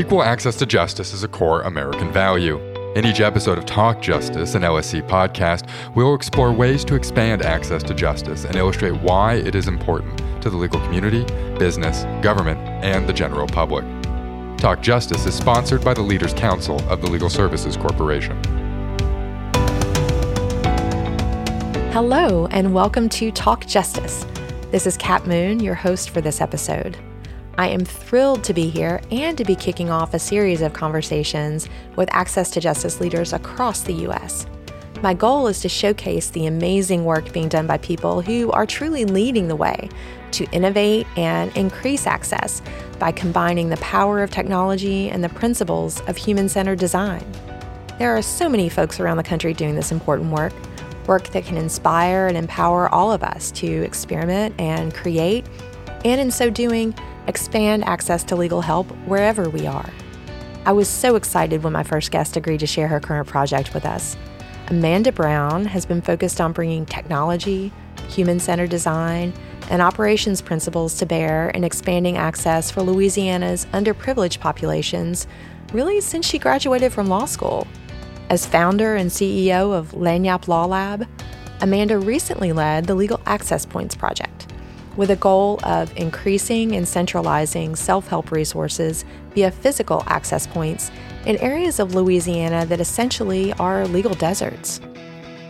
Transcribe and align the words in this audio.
Equal 0.00 0.22
access 0.22 0.56
to 0.56 0.64
justice 0.64 1.12
is 1.12 1.24
a 1.24 1.28
core 1.28 1.60
American 1.60 2.10
value. 2.10 2.58
In 2.96 3.04
each 3.04 3.20
episode 3.20 3.58
of 3.58 3.66
Talk 3.66 4.00
Justice, 4.00 4.54
an 4.54 4.62
LSC 4.62 5.06
podcast, 5.06 5.68
we 5.94 6.02
will 6.02 6.14
explore 6.14 6.54
ways 6.54 6.86
to 6.86 6.94
expand 6.94 7.42
access 7.42 7.82
to 7.82 7.92
justice 7.92 8.46
and 8.46 8.56
illustrate 8.56 8.94
why 9.02 9.34
it 9.34 9.54
is 9.54 9.68
important 9.68 10.16
to 10.40 10.48
the 10.48 10.56
legal 10.56 10.80
community, 10.80 11.24
business, 11.58 12.04
government, 12.24 12.58
and 12.82 13.06
the 13.06 13.12
general 13.12 13.46
public. 13.46 13.84
Talk 14.56 14.80
Justice 14.80 15.26
is 15.26 15.34
sponsored 15.34 15.84
by 15.84 15.92
the 15.92 16.00
Leaders 16.00 16.32
Council 16.32 16.80
of 16.88 17.02
the 17.02 17.10
Legal 17.10 17.28
Services 17.28 17.76
Corporation. 17.76 18.42
Hello, 21.92 22.46
and 22.46 22.72
welcome 22.72 23.10
to 23.10 23.30
Talk 23.30 23.66
Justice. 23.66 24.24
This 24.70 24.86
is 24.86 24.96
Kat 24.96 25.26
Moon, 25.26 25.60
your 25.60 25.74
host 25.74 26.08
for 26.08 26.22
this 26.22 26.40
episode. 26.40 26.96
I 27.60 27.68
am 27.68 27.84
thrilled 27.84 28.42
to 28.44 28.54
be 28.54 28.70
here 28.70 29.02
and 29.10 29.36
to 29.36 29.44
be 29.44 29.54
kicking 29.54 29.90
off 29.90 30.14
a 30.14 30.18
series 30.18 30.62
of 30.62 30.72
conversations 30.72 31.68
with 31.94 32.08
access 32.10 32.50
to 32.52 32.60
justice 32.60 33.02
leaders 33.02 33.34
across 33.34 33.82
the 33.82 33.92
U.S. 33.92 34.46
My 35.02 35.12
goal 35.12 35.46
is 35.46 35.60
to 35.60 35.68
showcase 35.68 36.30
the 36.30 36.46
amazing 36.46 37.04
work 37.04 37.34
being 37.34 37.50
done 37.50 37.66
by 37.66 37.76
people 37.76 38.22
who 38.22 38.50
are 38.52 38.64
truly 38.64 39.04
leading 39.04 39.46
the 39.46 39.56
way 39.56 39.90
to 40.30 40.46
innovate 40.52 41.06
and 41.18 41.54
increase 41.54 42.06
access 42.06 42.62
by 42.98 43.12
combining 43.12 43.68
the 43.68 43.76
power 43.76 44.22
of 44.22 44.30
technology 44.30 45.10
and 45.10 45.22
the 45.22 45.28
principles 45.28 46.00
of 46.08 46.16
human 46.16 46.48
centered 46.48 46.78
design. 46.78 47.30
There 47.98 48.16
are 48.16 48.22
so 48.22 48.48
many 48.48 48.70
folks 48.70 49.00
around 49.00 49.18
the 49.18 49.22
country 49.22 49.52
doing 49.52 49.74
this 49.74 49.92
important 49.92 50.32
work, 50.32 50.54
work 51.06 51.28
that 51.28 51.44
can 51.44 51.58
inspire 51.58 52.26
and 52.26 52.38
empower 52.38 52.88
all 52.88 53.12
of 53.12 53.22
us 53.22 53.50
to 53.50 53.66
experiment 53.82 54.58
and 54.58 54.94
create, 54.94 55.44
and 56.06 56.18
in 56.22 56.30
so 56.30 56.48
doing, 56.48 56.94
expand 57.26 57.84
access 57.84 58.24
to 58.24 58.36
legal 58.36 58.60
help 58.60 58.86
wherever 59.06 59.48
we 59.48 59.66
are. 59.66 59.90
I 60.66 60.72
was 60.72 60.88
so 60.88 61.16
excited 61.16 61.62
when 61.62 61.72
my 61.72 61.82
first 61.82 62.10
guest 62.10 62.36
agreed 62.36 62.60
to 62.60 62.66
share 62.66 62.88
her 62.88 63.00
current 63.00 63.28
project 63.28 63.72
with 63.72 63.86
us. 63.86 64.16
Amanda 64.68 65.10
Brown 65.10 65.64
has 65.64 65.86
been 65.86 66.00
focused 66.00 66.40
on 66.40 66.52
bringing 66.52 66.86
technology, 66.86 67.72
human 68.08 68.38
centered 68.38 68.70
design, 68.70 69.32
and 69.70 69.80
operations 69.80 70.42
principles 70.42 70.98
to 70.98 71.06
bear 71.06 71.50
in 71.50 71.64
expanding 71.64 72.16
access 72.16 72.70
for 72.70 72.82
Louisiana's 72.82 73.66
underprivileged 73.66 74.40
populations 74.40 75.26
really 75.72 76.00
since 76.00 76.26
she 76.26 76.38
graduated 76.38 76.92
from 76.92 77.06
law 77.06 77.24
school. 77.24 77.66
As 78.28 78.46
founder 78.46 78.96
and 78.96 79.10
CEO 79.10 79.72
of 79.72 79.92
Lagniappe 79.92 80.48
Law 80.48 80.66
Lab, 80.66 81.06
Amanda 81.60 81.98
recently 81.98 82.52
led 82.52 82.86
the 82.86 82.94
Legal 82.94 83.20
Access 83.26 83.66
Points 83.66 83.94
Project 83.94 84.39
with 85.00 85.10
a 85.10 85.16
goal 85.16 85.58
of 85.62 85.96
increasing 85.96 86.76
and 86.76 86.86
centralizing 86.86 87.74
self 87.74 88.06
help 88.06 88.30
resources 88.30 89.06
via 89.34 89.50
physical 89.50 90.04
access 90.06 90.46
points 90.46 90.90
in 91.24 91.38
areas 91.38 91.80
of 91.80 91.94
Louisiana 91.94 92.66
that 92.66 92.82
essentially 92.82 93.50
are 93.54 93.88
legal 93.88 94.12
deserts. 94.12 94.78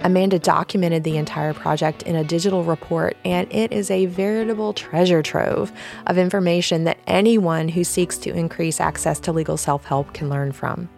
Amanda 0.02 0.38
documented 0.38 1.02
the 1.02 1.16
entire 1.16 1.52
project 1.52 2.04
in 2.04 2.14
a 2.14 2.22
digital 2.22 2.62
report, 2.62 3.16
and 3.24 3.52
it 3.52 3.72
is 3.72 3.90
a 3.90 4.06
veritable 4.06 4.72
treasure 4.72 5.20
trove 5.20 5.72
of 6.06 6.16
information 6.16 6.84
that 6.84 6.98
anyone 7.08 7.68
who 7.68 7.82
seeks 7.82 8.18
to 8.18 8.32
increase 8.32 8.80
access 8.80 9.18
to 9.18 9.32
legal 9.32 9.56
self 9.56 9.84
help 9.84 10.14
can 10.14 10.30
learn 10.30 10.52
from. 10.52 10.88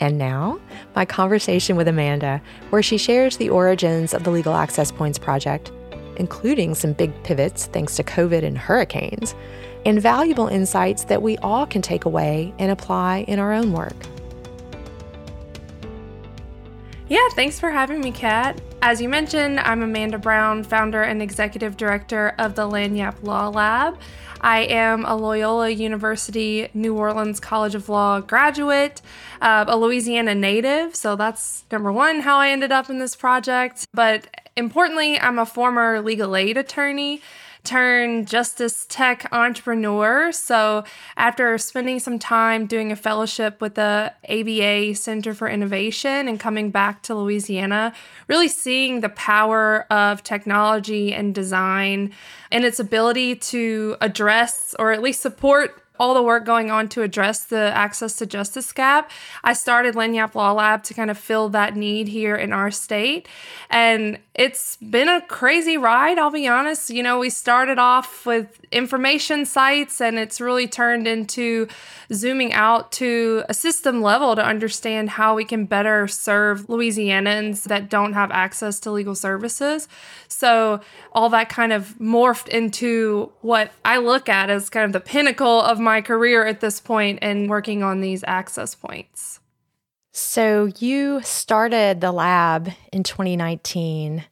And 0.00 0.18
now, 0.18 0.60
my 0.94 1.06
conversation 1.06 1.76
with 1.76 1.88
Amanda, 1.88 2.42
where 2.68 2.82
she 2.82 2.98
shares 2.98 3.38
the 3.38 3.48
origins 3.48 4.12
of 4.12 4.24
the 4.24 4.30
Legal 4.30 4.54
Access 4.54 4.92
Points 4.92 5.18
Project 5.18 5.72
including 6.20 6.74
some 6.76 6.92
big 6.92 7.10
pivots 7.24 7.66
thanks 7.66 7.96
to 7.96 8.04
COVID 8.04 8.44
and 8.44 8.56
hurricanes, 8.56 9.34
and 9.84 10.00
valuable 10.00 10.46
insights 10.46 11.04
that 11.04 11.22
we 11.22 11.36
all 11.38 11.66
can 11.66 11.80
take 11.82 12.04
away 12.04 12.54
and 12.58 12.70
apply 12.70 13.24
in 13.26 13.38
our 13.38 13.52
own 13.52 13.72
work. 13.72 13.96
Yeah, 17.08 17.26
thanks 17.30 17.58
for 17.58 17.70
having 17.70 18.00
me, 18.00 18.12
Kat. 18.12 18.60
As 18.82 19.00
you 19.00 19.08
mentioned, 19.08 19.58
I'm 19.58 19.82
Amanda 19.82 20.18
Brown, 20.18 20.62
founder 20.62 21.02
and 21.02 21.20
executive 21.20 21.76
director 21.76 22.34
of 22.38 22.54
the 22.54 22.62
Lagniappe 22.62 23.22
Law 23.22 23.48
Lab. 23.48 23.98
I 24.42 24.60
am 24.60 25.04
a 25.04 25.16
Loyola 25.16 25.68
University 25.68 26.68
New 26.72 26.96
Orleans 26.96 27.40
College 27.40 27.74
of 27.74 27.88
Law 27.88 28.20
graduate, 28.20 29.02
uh, 29.42 29.64
a 29.66 29.76
Louisiana 29.76 30.34
native. 30.34 30.94
So 30.94 31.16
that's 31.16 31.64
number 31.70 31.92
one, 31.92 32.20
how 32.20 32.38
I 32.38 32.50
ended 32.50 32.72
up 32.72 32.88
in 32.88 32.98
this 32.98 33.14
project. 33.16 33.86
But 33.92 34.26
importantly, 34.56 35.18
I'm 35.18 35.38
a 35.38 35.46
former 35.46 36.00
legal 36.00 36.36
aid 36.36 36.56
attorney 36.56 37.22
turned 37.64 38.26
justice 38.26 38.86
tech 38.88 39.28
entrepreneur. 39.32 40.32
So, 40.32 40.84
after 41.16 41.58
spending 41.58 41.98
some 41.98 42.18
time 42.18 42.66
doing 42.66 42.90
a 42.92 42.96
fellowship 42.96 43.60
with 43.60 43.74
the 43.74 44.12
ABA 44.28 44.94
Center 44.94 45.34
for 45.34 45.48
Innovation 45.48 46.28
and 46.28 46.40
coming 46.40 46.70
back 46.70 47.02
to 47.04 47.14
Louisiana, 47.14 47.92
really 48.28 48.48
seeing 48.48 49.00
the 49.00 49.08
power 49.10 49.86
of 49.92 50.22
technology 50.22 51.12
and 51.12 51.34
design 51.34 52.12
and 52.50 52.64
its 52.64 52.80
ability 52.80 53.36
to 53.36 53.96
address 54.00 54.74
or 54.78 54.92
at 54.92 55.02
least 55.02 55.20
support 55.20 55.82
all 56.00 56.14
the 56.14 56.22
work 56.22 56.46
going 56.46 56.70
on 56.70 56.88
to 56.88 57.02
address 57.02 57.44
the 57.44 57.70
access 57.74 58.16
to 58.16 58.24
justice 58.24 58.72
gap, 58.72 59.10
I 59.44 59.52
started 59.52 59.94
Lagniappe 59.94 60.34
Law 60.34 60.52
Lab 60.52 60.82
to 60.84 60.94
kind 60.94 61.10
of 61.10 61.18
fill 61.18 61.50
that 61.50 61.76
need 61.76 62.08
here 62.08 62.34
in 62.34 62.54
our 62.54 62.70
state. 62.70 63.28
And 63.68 64.18
it's 64.34 64.76
been 64.76 65.10
a 65.10 65.20
crazy 65.20 65.76
ride, 65.76 66.18
I'll 66.18 66.30
be 66.30 66.48
honest. 66.48 66.88
You 66.88 67.02
know, 67.02 67.18
we 67.18 67.28
started 67.28 67.78
off 67.78 68.24
with 68.24 68.58
information 68.72 69.44
sites 69.44 70.00
and 70.00 70.18
it's 70.18 70.40
really 70.40 70.66
turned 70.66 71.06
into 71.06 71.68
zooming 72.10 72.54
out 72.54 72.92
to 72.92 73.44
a 73.50 73.54
system 73.54 74.00
level 74.00 74.34
to 74.36 74.44
understand 74.44 75.10
how 75.10 75.34
we 75.34 75.44
can 75.44 75.66
better 75.66 76.08
serve 76.08 76.66
Louisianans 76.68 77.64
that 77.64 77.90
don't 77.90 78.14
have 78.14 78.30
access 78.30 78.80
to 78.80 78.90
legal 78.90 79.14
services. 79.14 79.86
So, 80.28 80.80
all 81.12 81.28
that 81.30 81.48
kind 81.48 81.72
of 81.72 81.96
morphed 82.00 82.48
into 82.48 83.32
what 83.40 83.72
I 83.84 83.98
look 83.98 84.28
at 84.28 84.48
as 84.48 84.70
kind 84.70 84.86
of 84.86 84.92
the 84.92 85.00
pinnacle 85.00 85.60
of 85.60 85.78
my 85.80 85.89
career 86.00 86.46
at 86.46 86.60
this 86.60 86.80
point 86.80 87.18
and 87.22 87.50
working 87.50 87.82
on 87.82 88.00
these 88.00 88.24
access 88.26 88.74
points. 88.74 89.40
So, 90.12 90.70
you 90.78 91.20
started 91.22 92.00
the 92.00 92.12
lab 92.12 92.70
in 92.92 93.02
2019, 93.02 94.24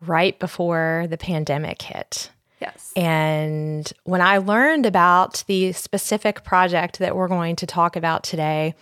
right 0.00 0.38
before 0.38 1.06
the 1.08 1.18
pandemic 1.18 1.82
hit. 1.82 2.30
Yes. 2.60 2.92
And 2.96 3.92
when 4.04 4.20
I 4.20 4.38
learned 4.38 4.86
about 4.86 5.44
the 5.46 5.72
specific 5.72 6.44
project 6.44 6.98
that 6.98 7.16
we're 7.16 7.28
going 7.28 7.56
to 7.56 7.66
talk 7.66 7.96
about 7.96 8.24
today, 8.24 8.74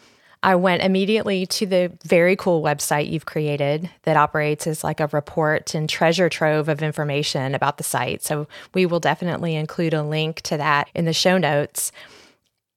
I 0.44 0.56
went 0.56 0.82
immediately 0.82 1.47
to 1.47 1.66
the 1.66 1.93
very 2.04 2.34
cool 2.34 2.62
website 2.62 3.10
you've 3.10 3.26
created 3.26 3.88
that 4.03 4.16
operates 4.16 4.66
as 4.66 4.82
like 4.82 4.99
a 4.99 5.06
report 5.09 5.75
and 5.75 5.88
treasure 5.88 6.28
trove 6.28 6.69
of 6.69 6.82
information 6.82 7.54
about 7.54 7.78
the 7.78 7.84
site. 7.84 8.22
So 8.22 8.49
we 8.75 8.84
will 8.84 8.99
definitely 8.99 9.54
include 9.54 9.94
a 9.94 10.03
link 10.03 10.41
to 10.43 10.56
that 10.56 10.88
in 10.94 11.04
the 11.04 11.12
show 11.12 11.38
notes. 11.38 11.93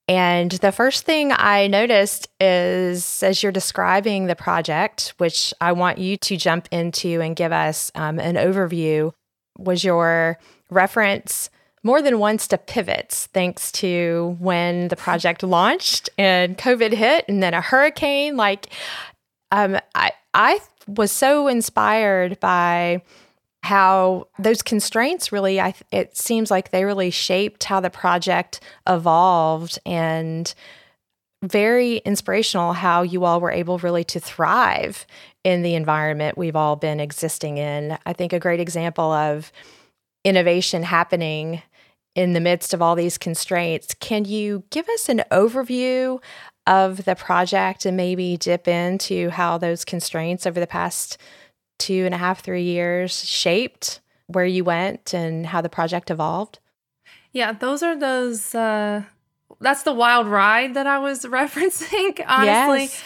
And 0.07 0.51
the 0.51 0.71
first 0.71 1.03
thing 1.05 1.31
I 1.31 1.67
noticed 1.67 2.27
is 2.39 3.23
as 3.23 3.41
you're 3.41 3.51
describing 3.51 4.27
the 4.27 4.35
project, 4.35 5.15
which 5.17 5.53
I 5.59 5.71
want 5.71 5.97
you 5.97 6.15
to 6.17 6.37
jump 6.37 6.67
into 6.71 7.21
and 7.21 7.35
give 7.35 7.51
us 7.51 7.91
um, 7.95 8.19
an 8.19 8.35
overview, 8.35 9.13
was 9.57 9.83
your 9.83 10.37
reference 10.69 11.49
more 11.81 12.01
than 12.01 12.19
once 12.19 12.47
to 12.47 12.57
pivots 12.57 13.27
thanks 13.27 13.71
to 13.71 14.35
when 14.39 14.87
the 14.89 14.95
project 14.95 15.43
launched 15.43 16.09
and 16.17 16.57
COVID 16.57 16.93
hit 16.93 17.25
and 17.27 17.41
then 17.41 17.53
a 17.53 17.61
hurricane. 17.61 18.35
Like, 18.35 18.67
um, 19.51 19.79
I, 19.93 20.11
I 20.33 20.59
was 20.87 21.11
so 21.11 21.47
inspired 21.47 22.39
by 22.39 23.01
how 23.65 24.27
those 24.39 24.61
constraints 24.61 25.31
really, 25.31 25.59
I, 25.59 25.73
it 25.91 26.15
seems 26.15 26.49
like 26.51 26.71
they 26.71 26.85
really 26.85 27.09
shaped 27.09 27.63
how 27.65 27.79
the 27.79 27.89
project 27.89 28.61
evolved 28.87 29.79
and 29.85 30.53
very 31.43 31.97
inspirational 31.97 32.73
how 32.73 33.01
you 33.01 33.25
all 33.25 33.41
were 33.41 33.51
able 33.51 33.77
really 33.79 34.03
to 34.03 34.19
thrive 34.19 35.05
in 35.43 35.61
the 35.61 35.75
environment 35.75 36.37
we've 36.37 36.55
all 36.55 36.75
been 36.75 36.99
existing 36.99 37.57
in. 37.57 37.97
I 38.05 38.13
think 38.13 38.33
a 38.33 38.39
great 38.39 38.59
example 38.59 39.11
of 39.11 39.51
innovation 40.23 40.83
happening 40.83 41.61
in 42.15 42.33
the 42.33 42.39
midst 42.39 42.73
of 42.73 42.81
all 42.81 42.95
these 42.95 43.17
constraints. 43.17 43.93
Can 43.95 44.25
you 44.25 44.63
give 44.69 44.87
us 44.89 45.09
an 45.09 45.23
overview 45.31 46.21
of 46.65 47.05
the 47.05 47.15
project 47.15 47.85
and 47.85 47.97
maybe 47.97 48.37
dip 48.37 48.67
into 48.67 49.29
how 49.29 49.57
those 49.57 49.85
constraints 49.85 50.47
over 50.47 50.59
the 50.59 50.67
past 50.67 51.17
two 51.77 52.05
and 52.05 52.13
a 52.13 52.17
half, 52.17 52.43
three 52.43 52.63
years 52.63 53.25
shaped 53.25 54.01
where 54.27 54.45
you 54.45 54.63
went 54.63 55.13
and 55.13 55.45
how 55.45 55.61
the 55.61 55.69
project 55.69 56.09
evolved? 56.09 56.59
Yeah, 57.31 57.51
those 57.51 57.83
are 57.83 57.97
those. 57.97 58.55
Uh, 58.55 59.03
that's 59.59 59.83
the 59.83 59.93
wild 59.93 60.27
ride 60.27 60.73
that 60.73 60.87
I 60.87 60.99
was 60.99 61.21
referencing. 61.25 62.23
Honestly, 62.27 62.83
yes. 62.83 63.03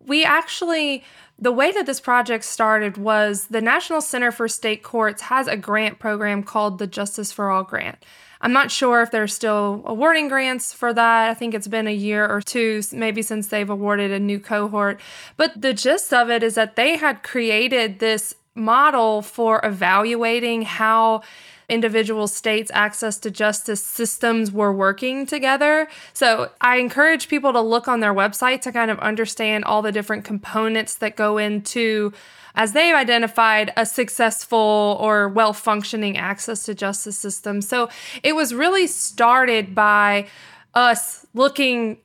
we 0.00 0.24
actually 0.24 1.04
the 1.38 1.52
way 1.52 1.72
that 1.72 1.86
this 1.86 2.00
project 2.00 2.44
started 2.44 2.96
was 2.96 3.48
the 3.48 3.60
National 3.60 4.00
Center 4.00 4.30
for 4.30 4.46
State 4.46 4.84
Courts 4.84 5.22
has 5.22 5.48
a 5.48 5.56
grant 5.56 5.98
program 5.98 6.44
called 6.44 6.78
the 6.78 6.86
Justice 6.86 7.32
for 7.32 7.50
All 7.50 7.64
Grant. 7.64 7.98
I'm 8.42 8.52
not 8.52 8.72
sure 8.72 9.02
if 9.02 9.12
they're 9.12 9.28
still 9.28 9.82
awarding 9.86 10.26
grants 10.28 10.72
for 10.72 10.92
that. 10.92 11.30
I 11.30 11.34
think 11.34 11.54
it's 11.54 11.68
been 11.68 11.86
a 11.86 11.94
year 11.94 12.26
or 12.26 12.42
two, 12.42 12.82
maybe 12.92 13.22
since 13.22 13.46
they've 13.46 13.70
awarded 13.70 14.10
a 14.10 14.18
new 14.18 14.40
cohort. 14.40 15.00
But 15.36 15.62
the 15.62 15.72
gist 15.72 16.12
of 16.12 16.28
it 16.28 16.42
is 16.42 16.56
that 16.56 16.74
they 16.74 16.96
had 16.96 17.22
created 17.22 18.00
this 18.00 18.34
model 18.54 19.22
for 19.22 19.60
evaluating 19.64 20.62
how 20.62 21.22
individual 21.68 22.28
states' 22.28 22.70
access 22.74 23.18
to 23.18 23.30
justice 23.30 23.82
systems 23.82 24.52
were 24.52 24.72
working 24.72 25.24
together. 25.24 25.88
So 26.12 26.50
I 26.60 26.76
encourage 26.76 27.28
people 27.28 27.52
to 27.52 27.60
look 27.60 27.88
on 27.88 28.00
their 28.00 28.12
website 28.12 28.60
to 28.62 28.72
kind 28.72 28.90
of 28.90 28.98
understand 28.98 29.64
all 29.64 29.80
the 29.80 29.92
different 29.92 30.24
components 30.24 30.96
that 30.96 31.16
go 31.16 31.38
into 31.38 32.12
as 32.54 32.72
they've 32.72 32.94
identified 32.94 33.72
a 33.76 33.86
successful 33.86 34.98
or 35.00 35.28
well 35.28 35.54
functioning 35.54 36.18
access 36.18 36.64
to 36.64 36.74
justice 36.74 37.16
system. 37.16 37.62
So 37.62 37.88
it 38.22 38.36
was 38.36 38.52
really 38.52 38.86
started 38.86 39.74
by 39.74 40.26
us 40.74 41.26
looking 41.32 41.98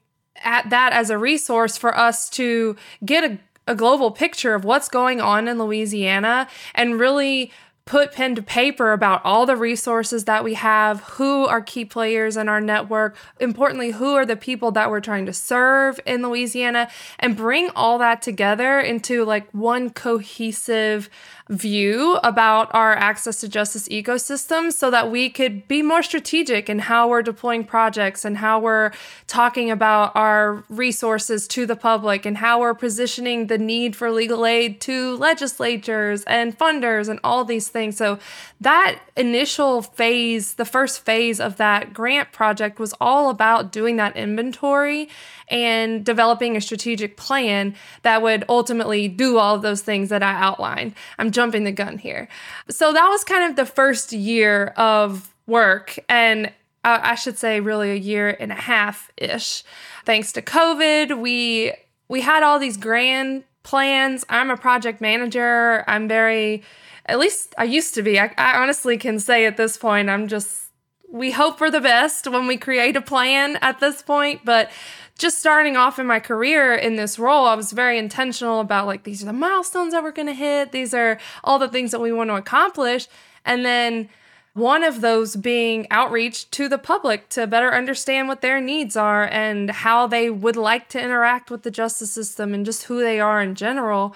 at 0.44 0.70
that 0.70 0.94
as 0.94 1.10
a 1.10 1.18
resource 1.18 1.78
for 1.78 1.98
us 1.98 2.30
to 2.30 2.76
get 3.04 3.24
a, 3.24 3.40
a 3.68 3.76
global 3.76 4.12
picture 4.12 4.56
of 4.56 4.64
what's 4.64 4.90
going 4.90 5.22
on 5.22 5.48
in 5.48 5.60
Louisiana 5.60 6.48
and 6.74 7.00
really 7.00 7.52
put 7.86 8.12
pen 8.12 8.36
to 8.36 8.42
paper 8.42 8.92
about 8.92 9.22
all 9.24 9.46
the 9.46 9.56
resources 9.56 10.26
that 10.26 10.44
we 10.44 10.56
have, 10.56 11.00
who 11.02 11.46
are 11.46 11.62
key 11.62 11.86
players 11.86 12.36
in 12.36 12.50
our 12.50 12.60
network, 12.60 13.16
importantly, 13.40 13.92
who 13.92 14.14
are 14.14 14.26
the 14.26 14.36
people 14.36 14.72
that 14.72 14.90
we're 14.90 15.00
trying 15.00 15.26
to 15.26 15.32
serve 15.32 15.98
in 16.06 16.22
Louisiana, 16.22 16.90
and 17.18 17.38
bring 17.38 17.70
all 17.76 17.98
that 17.98 18.22
together 18.22 18.80
into 18.80 19.24
like 19.24 19.50
one 19.54 19.90
cohesive 19.90 21.10
view 21.50 22.16
about 22.24 22.74
our 22.74 22.94
access 22.94 23.40
to 23.40 23.48
justice 23.48 23.88
ecosystem 23.88 24.72
so 24.72 24.92
that 24.92 25.10
we 25.10 25.30
could 25.30 25.68
be 25.68 25.82
more 25.82 26.04
strategic 26.04 26.70
in 26.70 26.80
how 26.80 27.08
we're 27.08 27.22
deploying 27.22 27.64
projects 27.64 28.26
and 28.26 28.38
how 28.38 28.60
we're 28.60 28.92
talking 29.28 29.72
about 29.72 30.14
our 30.16 30.64
resources 30.70 31.48
to 31.48 31.66
the 31.66 31.76
public 31.76 32.26
and 32.26 32.38
how 32.38 32.60
we're 32.60 32.74
positioning 32.74 33.48
the 33.48 33.58
need 33.58 33.96
for 33.96 34.12
legal 34.12 34.46
aid 34.46 34.82
to 34.82 35.16
legislatures 35.18 36.24
and 36.24 36.58
funders 36.58 37.08
and 37.08 37.20
all 37.24 37.46
these 37.46 37.70
things. 37.70 37.98
So 37.98 38.20
that 38.60 39.00
initial 39.16 39.82
phase, 39.82 40.56
the 40.56 40.66
first 40.66 41.06
phase 41.06 41.40
of 41.40 41.58
that 41.58 41.94
grant 41.94 42.32
project 42.32 42.80
was 42.80 42.94
all 43.00 43.30
about 43.30 43.72
doing 43.72 43.96
that 43.98 44.16
inventory 44.16 45.10
and 45.50 46.06
developing 46.06 46.58
a 46.58 46.62
strategic 46.62 47.16
plan 47.16 47.74
that 48.02 48.22
would 48.22 48.44
ultimately 48.50 49.08
do 49.08 49.38
all 49.38 49.56
of 49.56 49.62
those 49.62 49.82
things 49.82 50.10
that 50.10 50.22
I 50.22 50.34
outlined. 50.34 50.94
I'm 51.18 51.32
jumping 51.38 51.66
the 51.66 51.72
gun 51.72 52.00
here. 52.00 52.28
So 52.68 52.92
that 52.94 53.08
was 53.10 53.24
kind 53.24 53.48
of 53.48 53.56
the 53.56 53.66
first 53.66 54.12
year 54.12 54.74
of 54.76 55.34
work. 55.46 56.00
And 56.10 56.48
uh, 56.84 57.00
I 57.14 57.16
should 57.16 57.38
say, 57.38 57.60
really, 57.60 57.92
a 57.92 58.02
year 58.12 58.36
and 58.40 58.52
a 58.52 58.56
half 58.56 59.12
ish. 59.18 59.64
Thanks 60.04 60.32
to 60.34 60.42
COVID, 60.42 61.22
we 61.22 61.74
we 62.10 62.22
had 62.22 62.42
all 62.42 62.58
these 62.58 62.78
grand 62.78 63.44
plans. 63.62 64.26
I'm 64.30 64.50
a 64.50 64.58
project 64.58 65.00
manager. 65.00 65.84
I'm 65.88 66.08
very, 66.08 66.64
at 67.06 67.20
least 67.20 67.54
I 67.58 67.66
used 67.66 67.94
to 67.96 68.02
be. 68.02 68.20
I, 68.20 68.34
I 68.38 68.58
honestly 68.62 68.98
can 68.98 69.20
say 69.20 69.46
at 69.46 69.58
this 69.58 69.78
point, 69.78 70.10
I'm 70.10 70.28
just 70.28 70.67
we 71.10 71.32
hope 71.32 71.58
for 71.58 71.72
the 71.72 71.82
best 71.82 72.28
when 72.28 72.48
we 72.48 72.58
create 72.58 72.96
a 72.96 73.02
plan 73.02 73.58
at 73.62 73.80
this 73.80 74.02
point, 74.02 74.42
but 74.44 74.70
just 75.18 75.40
starting 75.40 75.76
off 75.76 76.00
in 76.00 76.06
my 76.06 76.20
career 76.20 76.76
in 76.76 76.96
this 76.96 77.18
role, 77.18 77.46
I 77.46 77.56
was 77.56 77.72
very 77.72 77.98
intentional 77.98 78.60
about 78.60 78.86
like, 78.86 79.04
these 79.04 79.24
are 79.24 79.26
the 79.26 79.34
milestones 79.34 79.94
that 79.94 80.04
we're 80.04 80.12
going 80.12 80.28
to 80.28 80.34
hit. 80.34 80.72
These 80.72 80.94
are 80.94 81.18
all 81.44 81.58
the 81.60 81.70
things 81.70 81.92
that 81.92 82.02
we 82.02 82.12
want 82.12 82.30
to 82.30 82.36
accomplish. 82.36 83.08
And 83.46 83.66
then 83.66 84.10
one 84.54 84.84
of 84.84 85.02
those 85.02 85.36
being 85.36 85.88
outreach 85.92 86.50
to 86.52 86.68
the 86.68 86.78
public 86.78 87.30
to 87.30 87.48
better 87.48 87.74
understand 87.74 88.28
what 88.28 88.42
their 88.42 88.60
needs 88.60 88.96
are 88.96 89.26
and 89.26 89.70
how 89.70 90.08
they 90.08 90.30
would 90.30 90.56
like 90.56 90.90
to 90.90 91.02
interact 91.02 91.50
with 91.50 91.64
the 91.64 91.72
justice 91.72 92.12
system 92.12 92.54
and 92.54 92.66
just 92.66 92.84
who 92.84 93.00
they 93.00 93.20
are 93.20 93.42
in 93.42 93.56
general 93.56 94.16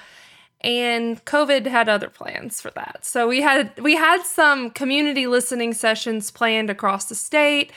and 0.62 1.24
covid 1.26 1.66
had 1.66 1.90
other 1.90 2.10
plans 2.10 2.62
for 2.62 2.72
that. 2.72 3.00
So 3.04 3.28
we 3.28 3.42
had 3.42 3.80
we 3.80 3.96
had 3.96 4.24
some 4.24 4.70
community 4.70 5.28
listening 5.28 5.74
sessions 5.74 6.32
planned 6.32 6.70
across 6.70 7.06
the 7.06 7.16
state 7.16 7.72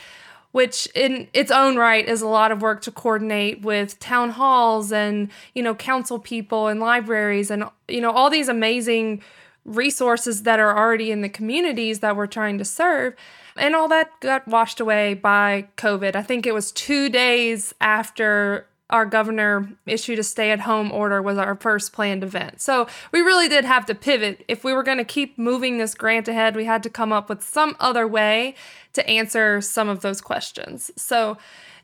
which 0.51 0.87
in 0.95 1.27
its 1.33 1.51
own 1.51 1.75
right 1.75 2.07
is 2.07 2.21
a 2.21 2.27
lot 2.27 2.49
of 2.49 2.61
work 2.61 2.81
to 2.81 2.89
coordinate 2.89 3.61
with 3.61 3.99
town 3.99 4.29
halls 4.29 4.89
and 4.91 5.29
you 5.53 5.61
know 5.61 5.75
council 5.75 6.17
people 6.17 6.67
and 6.67 6.79
libraries 6.79 7.51
and 7.51 7.65
you 7.89 7.99
know 7.99 8.11
all 8.11 8.29
these 8.29 8.47
amazing 8.47 9.21
resources 9.65 10.43
that 10.43 10.59
are 10.59 10.77
already 10.77 11.11
in 11.11 11.21
the 11.21 11.29
communities 11.29 11.99
that 11.99 12.15
we're 12.15 12.27
trying 12.27 12.57
to 12.59 12.65
serve. 12.65 13.15
And 13.57 13.75
all 13.75 13.87
that 13.87 14.11
got 14.21 14.47
washed 14.47 14.79
away 14.79 15.13
by 15.15 15.67
covid. 15.77 16.15
I 16.15 16.21
think 16.21 16.45
it 16.45 16.53
was 16.53 16.71
2 16.71 17.09
days 17.09 17.73
after 17.81 18.67
our 18.89 19.05
governor 19.05 19.69
issued 19.87 20.19
a 20.19 20.23
stay 20.23 20.51
at 20.51 20.61
home 20.61 20.91
order 20.91 21.21
was 21.21 21.37
our 21.37 21.55
first 21.55 21.91
planned 21.91 22.23
event. 22.23 22.61
So 22.61 22.87
we 23.11 23.21
really 23.21 23.49
did 23.49 23.65
have 23.65 23.85
to 23.87 23.95
pivot. 23.95 24.45
If 24.47 24.63
we 24.63 24.73
were 24.73 24.83
going 24.83 24.99
to 24.99 25.03
keep 25.03 25.37
moving 25.37 25.77
this 25.77 25.95
grant 25.95 26.27
ahead, 26.27 26.55
we 26.55 26.65
had 26.65 26.83
to 26.83 26.89
come 26.89 27.11
up 27.11 27.27
with 27.27 27.43
some 27.43 27.75
other 27.79 28.07
way 28.07 28.53
to 28.93 29.07
answer 29.09 29.59
some 29.59 29.89
of 29.89 30.01
those 30.01 30.21
questions. 30.21 30.91
So 30.95 31.37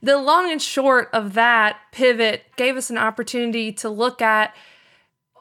the 0.04 0.18
long 0.18 0.52
and 0.52 0.62
short 0.62 1.10
of 1.12 1.34
that 1.34 1.78
pivot 1.92 2.44
gave 2.56 2.78
us 2.78 2.92
an 2.92 2.98
opportunity 3.00 3.72
to 3.74 3.90
look 3.90 4.22
at, 4.22 4.56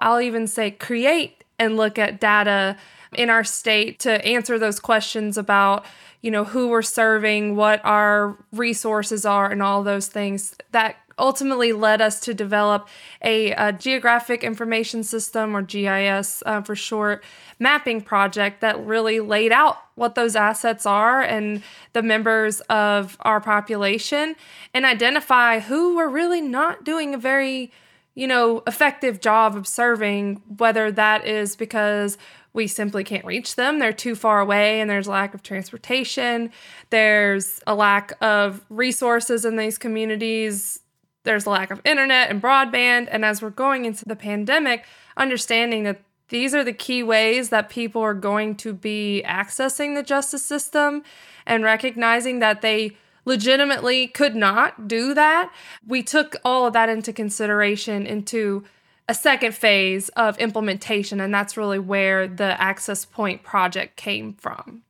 I'll 0.00 0.20
even 0.20 0.46
say, 0.46 0.70
create 0.70 1.44
and 1.58 1.76
look 1.76 1.98
at 1.98 2.20
data 2.20 2.76
in 3.14 3.28
our 3.28 3.44
state 3.44 3.98
to 4.00 4.24
answer 4.24 4.58
those 4.58 4.80
questions 4.80 5.36
about 5.36 5.84
you 6.22 6.30
know 6.30 6.44
who 6.44 6.68
we're 6.68 6.82
serving 6.82 7.56
what 7.56 7.80
our 7.84 8.36
resources 8.52 9.24
are 9.24 9.50
and 9.50 9.62
all 9.62 9.82
those 9.82 10.06
things 10.06 10.54
that 10.70 10.96
ultimately 11.20 11.72
led 11.72 12.00
us 12.00 12.18
to 12.20 12.34
develop 12.34 12.88
a, 13.22 13.52
a 13.52 13.72
geographic 13.72 14.42
information 14.42 15.04
system, 15.04 15.56
or 15.56 15.62
GIS 15.62 16.42
uh, 16.46 16.62
for 16.62 16.74
short, 16.74 17.22
mapping 17.58 18.00
project 18.00 18.60
that 18.62 18.84
really 18.84 19.20
laid 19.20 19.52
out 19.52 19.76
what 19.94 20.14
those 20.14 20.34
assets 20.34 20.86
are 20.86 21.20
and 21.20 21.62
the 21.92 22.02
members 22.02 22.60
of 22.62 23.16
our 23.20 23.40
population 23.40 24.34
and 24.72 24.86
identify 24.86 25.60
who 25.60 25.94
were 25.96 26.08
really 26.08 26.40
not 26.40 26.84
doing 26.84 27.14
a 27.14 27.18
very 27.18 27.70
you 28.14 28.26
know 28.26 28.62
effective 28.66 29.20
job 29.20 29.56
of 29.56 29.68
serving 29.68 30.42
whether 30.56 30.90
that 30.90 31.26
is 31.26 31.54
because 31.54 32.18
we 32.52 32.66
simply 32.66 33.04
can't 33.04 33.24
reach 33.24 33.54
them. 33.54 33.78
They're 33.78 33.92
too 33.92 34.14
far 34.14 34.40
away, 34.40 34.80
and 34.80 34.90
there's 34.90 35.06
lack 35.06 35.34
of 35.34 35.42
transportation. 35.42 36.50
There's 36.90 37.60
a 37.66 37.74
lack 37.74 38.12
of 38.20 38.64
resources 38.68 39.44
in 39.44 39.56
these 39.56 39.78
communities 39.78 40.80
there's 41.24 41.46
a 41.46 41.50
lack 41.50 41.70
of 41.70 41.80
internet 41.84 42.30
and 42.30 42.42
broadband. 42.42 43.08
And 43.10 43.24
as 43.24 43.42
we're 43.42 43.50
going 43.50 43.84
into 43.84 44.04
the 44.04 44.16
pandemic, 44.16 44.84
understanding 45.16 45.84
that 45.84 46.02
these 46.28 46.54
are 46.54 46.64
the 46.64 46.72
key 46.72 47.02
ways 47.02 47.50
that 47.50 47.68
people 47.68 48.02
are 48.02 48.14
going 48.14 48.54
to 48.56 48.72
be 48.72 49.22
accessing 49.26 49.94
the 49.94 50.02
justice 50.02 50.44
system 50.44 51.02
and 51.46 51.64
recognizing 51.64 52.38
that 52.38 52.62
they 52.62 52.96
legitimately 53.24 54.06
could 54.08 54.34
not 54.34 54.88
do 54.88 55.12
that. 55.14 55.52
We 55.86 56.02
took 56.02 56.36
all 56.44 56.66
of 56.66 56.72
that 56.72 56.88
into 56.88 57.12
consideration 57.12 58.06
into 58.06 58.64
a 59.08 59.14
second 59.14 59.54
phase 59.54 60.08
of 60.10 60.38
implementation, 60.38 61.20
and 61.20 61.34
that's 61.34 61.56
really 61.56 61.80
where 61.80 62.28
the 62.28 62.60
Access 62.60 63.04
Point 63.04 63.42
project 63.42 63.96
came 63.96 64.34
from. 64.34 64.82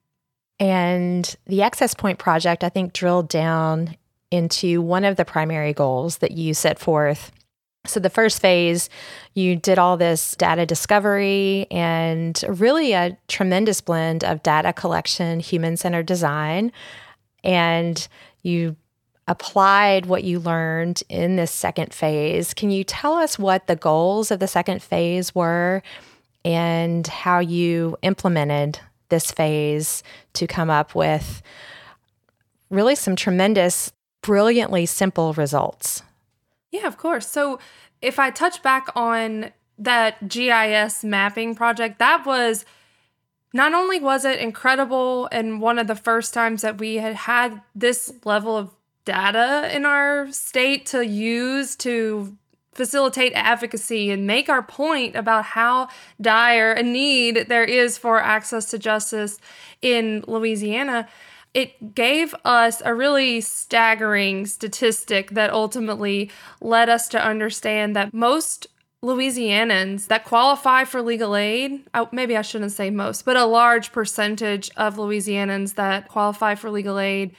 And 0.58 1.34
the 1.46 1.62
Access 1.62 1.94
Point 1.94 2.18
project, 2.18 2.62
I 2.62 2.68
think, 2.68 2.92
drilled 2.92 3.30
down 3.30 3.96
into 4.30 4.80
one 4.80 5.04
of 5.04 5.16
the 5.16 5.24
primary 5.24 5.72
goals 5.72 6.18
that 6.18 6.32
you 6.32 6.54
set 6.54 6.78
forth. 6.78 7.32
So, 7.86 7.98
the 7.98 8.10
first 8.10 8.40
phase, 8.40 8.90
you 9.34 9.56
did 9.56 9.78
all 9.78 9.96
this 9.96 10.34
data 10.36 10.66
discovery 10.66 11.66
and 11.70 12.42
really 12.46 12.92
a 12.92 13.16
tremendous 13.26 13.80
blend 13.80 14.22
of 14.22 14.42
data 14.42 14.72
collection, 14.72 15.40
human 15.40 15.76
centered 15.78 16.06
design. 16.06 16.72
And 17.42 18.06
you 18.42 18.76
applied 19.26 20.06
what 20.06 20.24
you 20.24 20.40
learned 20.40 21.02
in 21.08 21.36
this 21.36 21.52
second 21.52 21.94
phase. 21.94 22.52
Can 22.52 22.70
you 22.70 22.84
tell 22.84 23.14
us 23.14 23.38
what 23.38 23.66
the 23.66 23.76
goals 23.76 24.30
of 24.30 24.40
the 24.40 24.48
second 24.48 24.82
phase 24.82 25.34
were 25.34 25.82
and 26.44 27.06
how 27.06 27.38
you 27.38 27.96
implemented 28.02 28.80
this 29.08 29.30
phase 29.30 30.02
to 30.34 30.46
come 30.46 30.68
up 30.68 30.94
with 30.94 31.42
really 32.70 32.94
some 32.94 33.16
tremendous 33.16 33.92
brilliantly 34.22 34.86
simple 34.86 35.32
results. 35.32 36.02
Yeah, 36.70 36.86
of 36.86 36.96
course. 36.96 37.26
So 37.26 37.58
if 38.00 38.18
I 38.18 38.30
touch 38.30 38.62
back 38.62 38.88
on 38.94 39.50
that 39.78 40.28
GIS 40.28 41.04
mapping 41.04 41.54
project, 41.54 41.98
that 41.98 42.24
was 42.26 42.64
not 43.52 43.74
only 43.74 43.98
was 43.98 44.24
it 44.24 44.38
incredible 44.38 45.28
and 45.32 45.60
one 45.60 45.78
of 45.78 45.86
the 45.86 45.96
first 45.96 46.32
times 46.32 46.62
that 46.62 46.78
we 46.78 46.96
had 46.96 47.14
had 47.14 47.60
this 47.74 48.12
level 48.24 48.56
of 48.56 48.70
data 49.04 49.74
in 49.74 49.84
our 49.84 50.30
state 50.30 50.86
to 50.86 51.04
use 51.04 51.74
to 51.74 52.36
facilitate 52.72 53.32
advocacy 53.34 54.10
and 54.10 54.26
make 54.26 54.48
our 54.48 54.62
point 54.62 55.16
about 55.16 55.44
how 55.44 55.88
dire 56.20 56.72
a 56.72 56.82
need 56.82 57.46
there 57.48 57.64
is 57.64 57.98
for 57.98 58.20
access 58.20 58.70
to 58.70 58.78
justice 58.78 59.38
in 59.82 60.24
Louisiana 60.28 61.08
it 61.52 61.94
gave 61.94 62.34
us 62.44 62.80
a 62.84 62.94
really 62.94 63.40
staggering 63.40 64.46
statistic 64.46 65.30
that 65.30 65.50
ultimately 65.50 66.30
led 66.60 66.88
us 66.88 67.08
to 67.08 67.24
understand 67.24 67.96
that 67.96 68.14
most 68.14 68.66
Louisianans 69.02 70.08
that 70.08 70.24
qualify 70.24 70.84
for 70.84 71.00
legal 71.00 71.34
aid, 71.34 71.82
maybe 72.12 72.36
I 72.36 72.42
shouldn't 72.42 72.72
say 72.72 72.90
most, 72.90 73.24
but 73.24 73.36
a 73.36 73.46
large 73.46 73.92
percentage 73.92 74.70
of 74.76 74.96
Louisianans 74.96 75.74
that 75.76 76.08
qualify 76.08 76.54
for 76.54 76.70
legal 76.70 76.98
aid 76.98 77.34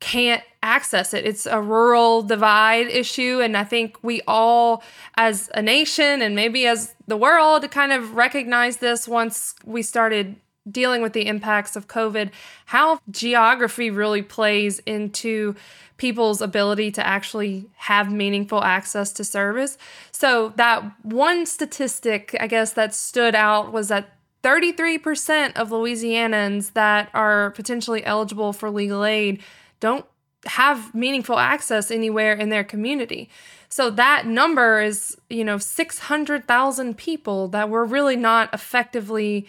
can't 0.00 0.42
access 0.62 1.12
it. 1.12 1.26
It's 1.26 1.46
a 1.46 1.60
rural 1.60 2.22
divide 2.22 2.86
issue. 2.86 3.40
And 3.42 3.56
I 3.56 3.64
think 3.64 3.98
we 4.02 4.22
all, 4.28 4.84
as 5.16 5.50
a 5.54 5.62
nation 5.62 6.22
and 6.22 6.36
maybe 6.36 6.66
as 6.66 6.94
the 7.08 7.16
world, 7.16 7.68
kind 7.72 7.92
of 7.92 8.14
recognize 8.14 8.76
this 8.76 9.08
once 9.08 9.56
we 9.64 9.82
started 9.82 10.36
dealing 10.70 11.02
with 11.02 11.12
the 11.12 11.26
impacts 11.26 11.76
of 11.76 11.88
COVID, 11.88 12.30
how 12.66 13.00
geography 13.10 13.90
really 13.90 14.22
plays 14.22 14.78
into 14.80 15.54
people's 15.96 16.40
ability 16.40 16.90
to 16.92 17.06
actually 17.06 17.66
have 17.76 18.12
meaningful 18.12 18.62
access 18.62 19.12
to 19.12 19.24
service. 19.24 19.76
So, 20.12 20.52
that 20.56 20.84
one 21.02 21.46
statistic, 21.46 22.36
I 22.38 22.46
guess, 22.46 22.72
that 22.74 22.94
stood 22.94 23.34
out 23.34 23.72
was 23.72 23.88
that 23.88 24.14
33% 24.44 25.56
of 25.56 25.70
Louisianans 25.70 26.72
that 26.74 27.10
are 27.12 27.50
potentially 27.50 28.04
eligible 28.04 28.52
for 28.52 28.70
legal 28.70 29.04
aid 29.04 29.42
don't 29.80 30.06
have 30.46 30.94
meaningful 30.94 31.38
access 31.38 31.90
anywhere 31.90 32.32
in 32.32 32.48
their 32.48 32.64
community. 32.64 33.28
So 33.68 33.90
that 33.90 34.26
number 34.26 34.80
is, 34.80 35.16
you 35.28 35.44
know, 35.44 35.58
600,000 35.58 36.96
people 36.96 37.48
that 37.48 37.68
we're 37.68 37.84
really 37.84 38.16
not 38.16 38.52
effectively 38.54 39.46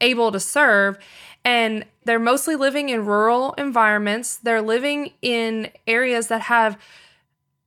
able 0.00 0.32
to 0.32 0.40
serve. 0.40 0.98
And 1.44 1.84
they're 2.04 2.18
mostly 2.18 2.56
living 2.56 2.88
in 2.88 3.04
rural 3.04 3.52
environments. 3.54 4.36
They're 4.36 4.62
living 4.62 5.12
in 5.22 5.70
areas 5.86 6.28
that 6.28 6.42
have 6.42 6.78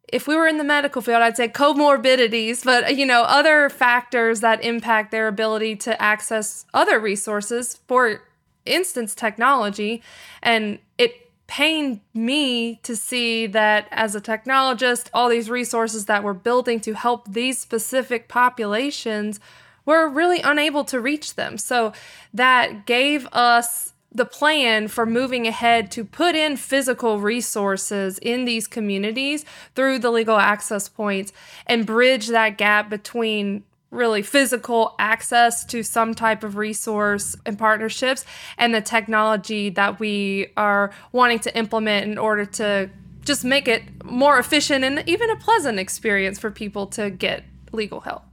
if 0.07 0.27
we 0.27 0.35
were 0.35 0.47
in 0.47 0.57
the 0.57 0.63
medical 0.63 1.01
field, 1.01 1.21
I'd 1.21 1.35
say 1.35 1.47
comorbidities, 1.47 2.63
but 2.63 2.95
you 2.95 3.05
know, 3.05 3.23
other 3.23 3.69
factors 3.69 4.41
that 4.41 4.63
impact 4.63 5.11
their 5.11 5.27
ability 5.27 5.75
to 5.77 5.99
access 6.01 6.65
other 6.73 6.99
resources, 6.99 7.79
for 7.87 8.21
instance, 8.65 9.15
technology. 9.15 10.01
And 10.41 10.79
it 10.97 11.31
pained 11.47 12.01
me 12.13 12.79
to 12.83 12.95
see 12.95 13.47
that 13.47 13.87
as 13.91 14.15
a 14.15 14.21
technologist, 14.21 15.09
all 15.13 15.29
these 15.29 15.49
resources 15.49 16.05
that 16.05 16.23
we're 16.23 16.33
building 16.33 16.79
to 16.81 16.93
help 16.93 17.31
these 17.31 17.57
specific 17.57 18.27
populations 18.27 19.39
we're 19.85 20.07
really 20.07 20.41
unable 20.41 20.83
to 20.85 20.99
reach 20.99 21.35
them. 21.35 21.57
So 21.57 21.93
that 22.33 22.85
gave 22.85 23.27
us 23.27 23.93
the 24.11 24.25
plan 24.25 24.87
for 24.87 25.05
moving 25.05 25.45
ahead 25.45 25.91
to 25.91 26.05
put 26.05 26.35
in 26.35 26.55
physical 26.55 27.19
resources 27.19 28.17
in 28.19 28.45
these 28.45 28.65
communities 28.65 29.43
through 29.75 29.99
the 29.99 30.09
legal 30.09 30.37
access 30.37 30.87
points 30.87 31.33
and 31.67 31.85
bridge 31.85 32.27
that 32.27 32.57
gap 32.57 32.89
between 32.89 33.63
really 33.91 34.21
physical 34.21 34.95
access 34.99 35.65
to 35.65 35.83
some 35.83 36.13
type 36.13 36.43
of 36.43 36.55
resource 36.55 37.35
and 37.45 37.59
partnerships 37.59 38.25
and 38.57 38.73
the 38.73 38.81
technology 38.81 39.69
that 39.69 39.99
we 39.99 40.47
are 40.55 40.91
wanting 41.11 41.39
to 41.39 41.55
implement 41.57 42.09
in 42.09 42.17
order 42.17 42.45
to 42.45 42.89
just 43.23 43.43
make 43.43 43.67
it 43.67 43.83
more 44.03 44.37
efficient 44.37 44.83
and 44.83 45.03
even 45.07 45.29
a 45.29 45.35
pleasant 45.37 45.79
experience 45.79 46.39
for 46.39 46.51
people 46.51 46.87
to 46.87 47.09
get 47.09 47.43
legal 47.71 48.01
help. 48.01 48.23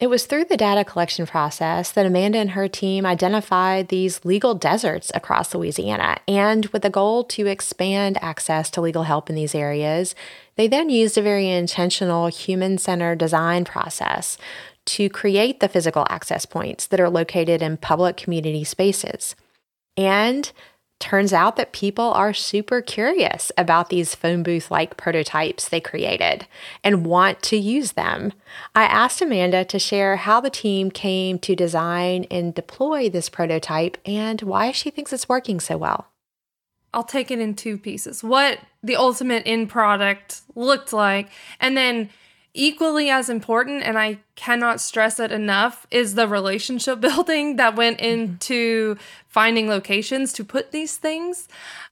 It 0.00 0.08
was 0.08 0.26
through 0.26 0.46
the 0.46 0.56
data 0.56 0.84
collection 0.84 1.24
process 1.24 1.92
that 1.92 2.04
Amanda 2.04 2.38
and 2.38 2.50
her 2.50 2.66
team 2.66 3.06
identified 3.06 3.88
these 3.88 4.24
legal 4.24 4.54
deserts 4.54 5.12
across 5.14 5.54
Louisiana. 5.54 6.18
And 6.26 6.66
with 6.66 6.82
the 6.82 6.90
goal 6.90 7.22
to 7.24 7.46
expand 7.46 8.18
access 8.20 8.70
to 8.70 8.80
legal 8.80 9.04
help 9.04 9.30
in 9.30 9.36
these 9.36 9.54
areas, 9.54 10.16
they 10.56 10.66
then 10.66 10.90
used 10.90 11.16
a 11.16 11.22
very 11.22 11.48
intentional 11.48 12.26
human 12.26 12.76
centered 12.76 13.18
design 13.18 13.64
process 13.64 14.36
to 14.86 15.08
create 15.08 15.60
the 15.60 15.68
physical 15.68 16.06
access 16.10 16.44
points 16.44 16.88
that 16.88 17.00
are 17.00 17.08
located 17.08 17.62
in 17.62 17.76
public 17.76 18.16
community 18.16 18.64
spaces. 18.64 19.36
And 19.96 20.50
turns 21.00 21.32
out 21.32 21.56
that 21.56 21.72
people 21.72 22.12
are 22.12 22.32
super 22.32 22.80
curious 22.80 23.52
about 23.58 23.88
these 23.88 24.14
phone 24.14 24.42
booth 24.42 24.70
like 24.70 24.96
prototypes 24.96 25.68
they 25.68 25.80
created 25.80 26.46
and 26.82 27.04
want 27.04 27.42
to 27.42 27.56
use 27.56 27.92
them. 27.92 28.32
I 28.74 28.84
asked 28.84 29.20
Amanda 29.20 29.64
to 29.66 29.78
share 29.78 30.16
how 30.16 30.40
the 30.40 30.50
team 30.50 30.90
came 30.90 31.38
to 31.40 31.54
design 31.54 32.24
and 32.30 32.54
deploy 32.54 33.10
this 33.10 33.28
prototype 33.28 33.98
and 34.06 34.40
why 34.42 34.72
she 34.72 34.90
thinks 34.90 35.12
it's 35.12 35.28
working 35.28 35.60
so 35.60 35.76
well. 35.76 36.08
I'll 36.94 37.04
take 37.04 37.30
it 37.30 37.40
in 37.40 37.54
two 37.54 37.76
pieces 37.76 38.22
what 38.22 38.60
the 38.82 38.96
ultimate 38.96 39.42
end 39.46 39.68
product 39.68 40.42
looked 40.54 40.92
like, 40.92 41.28
and 41.60 41.76
then 41.76 42.08
equally 42.54 43.10
as 43.10 43.28
important, 43.28 43.82
and 43.82 43.98
I 43.98 44.20
cannot 44.36 44.80
stress 44.80 45.20
it 45.20 45.32
enough, 45.32 45.86
is 45.90 46.14
the 46.14 46.28
relationship 46.28 47.00
building 47.02 47.56
that 47.56 47.76
went 47.76 47.98
mm-hmm. 47.98 48.06
into 48.06 48.96
finding 49.28 49.68
locations 49.68 50.32
to 50.34 50.44
put 50.44 50.70
these 50.70 50.96
things. 50.96 51.48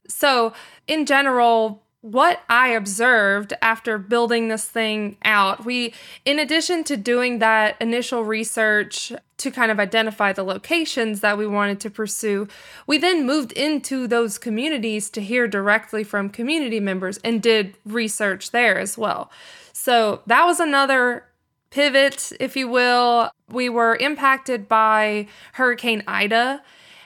So, 0.07 0.53
in 0.87 1.05
general, 1.05 1.83
what 2.03 2.41
I 2.49 2.69
observed 2.69 3.53
after 3.61 3.97
building 3.97 4.49
this 4.49 4.65
thing 4.65 5.15
out, 5.23 5.63
we, 5.63 5.93
in 6.25 6.37
addition 6.37 6.83
to 6.85 6.97
doing 6.97 7.39
that 7.39 7.77
initial 7.81 8.25
research 8.25 9.13
to 9.37 9.51
kind 9.51 9.71
of 9.71 9.79
identify 9.79 10.33
the 10.33 10.43
locations 10.43 11.21
that 11.21 11.37
we 11.37 11.47
wanted 11.47 11.79
to 11.79 11.89
pursue, 11.89 12.49
we 12.87 12.97
then 12.97 13.25
moved 13.25 13.53
into 13.53 14.05
those 14.05 14.37
communities 14.37 15.09
to 15.11 15.21
hear 15.21 15.47
directly 15.47 16.03
from 16.03 16.29
community 16.29 16.81
members 16.81 17.19
and 17.19 17.41
did 17.41 17.77
research 17.85 18.51
there 18.51 18.77
as 18.77 18.97
well. 18.97 19.31
So 19.73 20.21
that 20.27 20.45
was 20.45 20.59
another 20.59 21.25
pivot, 21.71 22.31
if 22.39 22.55
you 22.55 22.69
will. 22.69 23.31
We 23.49 23.67
were 23.69 23.95
impacted 23.95 24.69
by 24.69 25.27
Hurricane 25.53 26.03
Ida, 26.07 26.61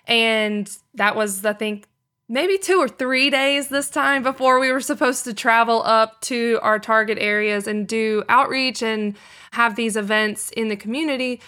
and 0.06 0.70
that 0.94 1.16
was, 1.16 1.46
I 1.46 1.54
think, 1.54 1.88
maybe 2.30 2.58
two 2.58 2.78
or 2.78 2.90
three 2.90 3.30
days 3.30 3.70
this 3.70 3.90
time 3.90 4.22
before 4.22 4.60
we 4.60 4.72
were 4.72 4.82
supposed 4.82 5.24
to 5.24 5.34
travel 5.34 5.82
up 5.84 6.20
to 6.22 6.60
our 6.62 6.78
target 6.78 7.18
areas 7.20 7.68
and 7.68 7.88
do 7.88 8.24
outreach 8.28 8.84
and 8.84 9.16
have 9.52 9.78
these 9.78 9.96
events 9.96 10.52
in 10.52 10.68
the 10.68 10.76
community. 10.76 11.42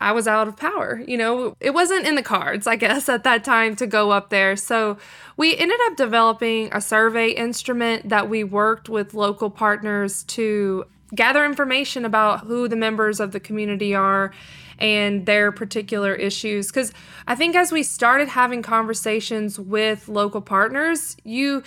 I 0.00 0.12
was 0.12 0.26
out 0.26 0.48
of 0.48 0.56
power. 0.56 1.02
You 1.06 1.18
know, 1.18 1.54
it 1.60 1.74
wasn't 1.74 2.06
in 2.06 2.14
the 2.14 2.22
cards, 2.22 2.66
I 2.66 2.76
guess, 2.76 3.08
at 3.08 3.24
that 3.24 3.44
time 3.44 3.76
to 3.76 3.86
go 3.86 4.10
up 4.10 4.30
there. 4.30 4.56
So 4.56 4.96
we 5.36 5.56
ended 5.56 5.78
up 5.86 5.96
developing 5.96 6.70
a 6.72 6.80
survey 6.80 7.30
instrument 7.30 8.08
that 8.08 8.28
we 8.28 8.42
worked 8.42 8.88
with 8.88 9.14
local 9.14 9.50
partners 9.50 10.24
to 10.24 10.84
gather 11.14 11.44
information 11.44 12.04
about 12.04 12.40
who 12.40 12.68
the 12.68 12.76
members 12.76 13.20
of 13.20 13.32
the 13.32 13.40
community 13.40 13.94
are 13.94 14.32
and 14.78 15.26
their 15.26 15.52
particular 15.52 16.14
issues. 16.14 16.68
Because 16.68 16.92
I 17.26 17.34
think 17.34 17.54
as 17.54 17.70
we 17.70 17.82
started 17.82 18.28
having 18.28 18.62
conversations 18.62 19.58
with 19.58 20.08
local 20.08 20.40
partners, 20.40 21.16
you 21.24 21.62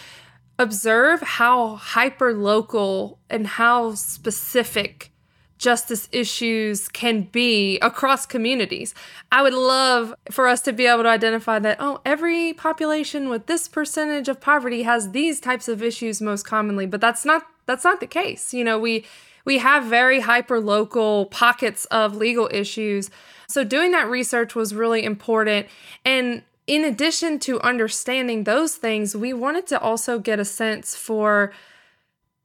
observe 0.58 1.22
how 1.22 1.76
hyper 1.76 2.34
local 2.34 3.20
and 3.30 3.46
how 3.46 3.94
specific 3.96 5.13
justice 5.58 6.10
issues 6.12 6.88
can 6.90 7.22
be 7.24 7.80
across 7.80 8.26
communities. 8.26 8.94
I 9.32 9.42
would 9.42 9.54
love 9.54 10.14
for 10.32 10.48
us 10.48 10.62
to 10.62 10.74
be 10.74 10.86
able 10.86 11.04
to 11.04 11.10
identify 11.10 11.60
that, 11.60 11.78
oh, 11.80 12.02
every 12.06 12.54
population 12.54 13.30
with 13.30 13.46
this 13.46 13.68
percentage 13.68 14.28
of 14.28 14.42
poverty 14.42 14.84
has 14.84 15.12
these 15.12 15.40
types 15.40 15.68
of 15.68 15.82
issues 15.82 16.22
most 16.22 16.46
commonly, 16.46 16.86
but 16.86 17.02
that's 17.02 17.26
not 17.26 17.44
that's 17.66 17.86
not 17.86 18.00
the 18.02 18.08
case. 18.08 18.54
You 18.54 18.64
know, 18.64 18.78
we 18.78 19.06
we 19.46 19.60
have 19.60 19.86
very 19.86 20.22
hyper 20.22 20.60
local 20.60 21.28
pockets 21.28 21.86
of 21.86 22.16
legal 22.16 22.50
issues. 22.52 23.10
So 23.48 23.64
doing 23.64 23.92
that 23.92 24.10
research 24.10 24.56
was 24.56 24.74
really 24.74 25.04
important 25.04 25.68
and 26.06 26.44
in 26.66 26.86
addition 26.86 27.40
to 27.40 27.60
understanding 27.62 28.46
those 28.46 28.76
things, 28.76 29.16
we 29.16 29.34
wanted 29.34 29.68
to 29.68 29.80
also 29.80 30.18
get 30.18 30.40
a 30.40 30.46
sense 30.46 30.96
for 30.96 31.52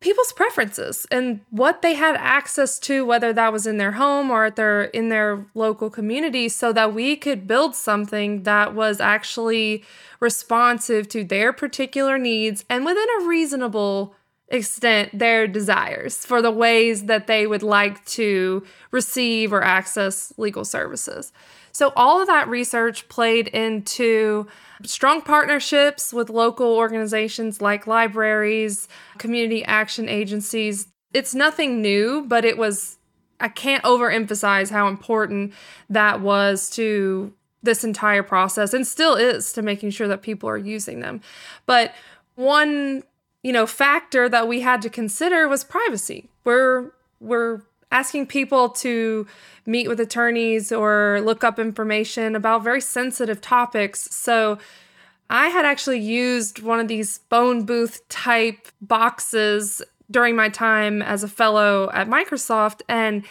people's 0.01 0.33
preferences 0.33 1.07
and 1.11 1.41
what 1.51 1.83
they 1.83 1.95
had 1.95 2.15
access 2.17 2.79
to 2.79 3.05
whether 3.05 3.33
that 3.33 3.53
was 3.53 3.67
in 3.67 3.79
their 3.79 3.93
home 3.93 4.31
or 4.31 4.45
at 4.45 4.55
their 4.55 4.85
in 4.85 5.09
their 5.09 5.45
local 5.55 5.91
community 5.91 6.49
so 6.49 6.73
that 6.73 6.95
we 6.95 7.17
could 7.17 7.49
build 7.49 7.75
something 7.75 8.45
that 8.45 8.75
was 8.75 9.01
actually 9.01 9.83
responsive 10.21 11.09
to 11.09 11.25
their 11.25 11.53
particular 11.53 12.17
needs 12.17 12.65
and 12.71 12.85
within 12.85 13.07
a 13.21 13.25
reasonable 13.25 14.15
extent 14.51 15.19
their 15.19 15.47
desires 15.47 16.25
for 16.25 16.41
the 16.41 16.51
ways 16.51 17.05
that 17.05 17.27
they 17.27 17.47
would 17.47 17.63
like 17.63 18.05
to 18.07 18.65
receive 18.91 19.53
or 19.53 19.63
access 19.63 20.33
legal 20.39 20.65
services. 20.65 21.33
So 21.73 21.93
all 21.95 22.21
of 22.21 22.27
that 22.29 22.49
research 22.49 23.09
played 23.09 23.49
into 23.49 24.47
strong 24.83 25.23
partnerships 25.23 26.13
with 26.13 26.31
local 26.31 26.75
organizations 26.75 27.61
like 27.61 27.87
libraries, 27.87 28.89
community 29.19 29.65
action 29.65 30.09
agencies. 30.09 30.89
It's 31.13 31.35
nothing 31.35 31.83
new, 31.83 32.25
but 32.27 32.45
it 32.45 32.57
was, 32.57 32.99
I 33.41 33.49
can't 33.49 33.85
overemphasize 33.85 34.71
how 34.71 34.89
important 34.89 35.53
that 35.91 36.21
was 36.21 36.71
to 36.71 37.33
this 37.63 37.85
entire 37.85 38.23
process 38.23 38.73
and 38.73 38.87
still 38.87 39.15
is 39.15 39.53
to 39.53 39.63
making 39.63 39.91
sure 39.91 40.09
that 40.09 40.23
people 40.23 40.49
are 40.49 40.57
using 40.57 41.01
them. 41.01 41.21
But 41.67 41.95
one, 42.35 43.03
you 43.43 43.53
know, 43.53 43.67
factor 43.67 44.29
that 44.29 44.49
we 44.49 44.61
had 44.61 44.83
to 44.83 44.91
consider 44.91 45.49
was 45.49 45.65
privacy. 45.65 46.29
We're 46.45 46.93
we're 47.21 47.63
asking 47.91 48.27
people 48.27 48.69
to 48.69 49.27
meet 49.67 49.89
with 49.89 50.01
attorneys 50.01 50.71
or 50.73 51.21
look 51.23 51.43
up 51.43 51.59
information 51.59 52.37
about 52.37 52.63
very 52.63 52.81
sensitive 52.81 53.41
topics. 53.41 54.15
So 54.15 54.59
I 55.31 55.49
had 55.49 55.65
actually 55.65 56.01
used 56.01 56.63
one 56.63 56.81
of 56.81 56.89
these 56.89 57.19
phone 57.31 57.65
booth 57.65 58.07
type 58.09 58.69
boxes 58.81 59.83
during 60.11 60.37
my 60.37 60.49
time 60.49 61.03
as 61.03 61.23
a 61.23 61.29
fellow 61.29 61.91
at 61.93 62.09
Microsoft, 62.09 62.81
and 62.89 63.25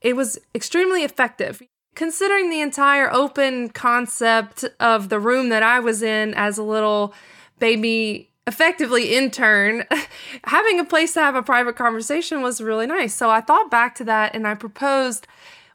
it 0.00 0.14
was 0.14 0.38
extremely 0.54 1.04
effective. 1.04 1.62
Considering 1.94 2.50
the 2.50 2.60
entire 2.60 3.12
open 3.12 3.70
concept 3.70 4.64
of 4.78 5.08
the 5.08 5.18
room 5.18 5.48
that 5.48 5.62
I 5.62 5.80
was 5.80 6.02
in 6.02 6.34
as 6.34 6.58
a 6.58 6.62
little 6.62 7.14
baby, 7.58 8.30
effectively 8.48 9.14
intern, 9.14 9.84
having 10.44 10.80
a 10.80 10.84
place 10.84 11.12
to 11.12 11.20
have 11.20 11.36
a 11.36 11.42
private 11.42 11.76
conversation 11.76 12.42
was 12.42 12.60
really 12.60 12.86
nice. 12.86 13.14
So 13.14 13.30
I 13.30 13.40
thought 13.40 13.70
back 13.70 13.94
to 13.96 14.04
that 14.04 14.34
and 14.34 14.46
I 14.46 14.54
proposed 14.54 15.26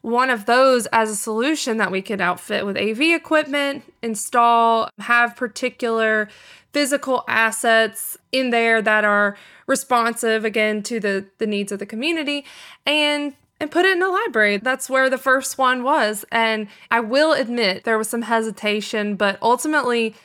one 0.01 0.29
of 0.29 0.47
those 0.47 0.85
as 0.87 1.09
a 1.09 1.15
solution 1.15 1.77
that 1.77 1.91
we 1.91 2.01
could 2.01 2.19
outfit 2.19 2.65
with 2.65 2.75
AV 2.75 2.99
equipment, 3.01 3.83
install, 4.01 4.89
have 4.99 5.35
particular 5.35 6.27
physical 6.73 7.23
assets 7.27 8.17
in 8.31 8.49
there 8.49 8.81
that 8.81 9.05
are 9.05 9.37
responsive 9.67 10.43
again 10.43 10.83
to 10.83 10.99
the 10.99 11.25
the 11.37 11.47
needs 11.47 11.71
of 11.71 11.79
the 11.79 11.85
community 11.85 12.43
and 12.85 13.33
and 13.61 13.71
put 13.71 13.85
it 13.85 13.95
in 13.95 14.03
a 14.03 14.09
library. 14.09 14.57
That's 14.57 14.89
where 14.89 15.09
the 15.09 15.17
first 15.17 15.57
one 15.57 15.83
was. 15.83 16.25
And 16.31 16.67
I 16.91 16.99
will 16.99 17.31
admit 17.31 17.85
there 17.85 17.97
was 17.97 18.09
some 18.09 18.23
hesitation, 18.23 19.15
but 19.15 19.37
ultimately 19.41 20.15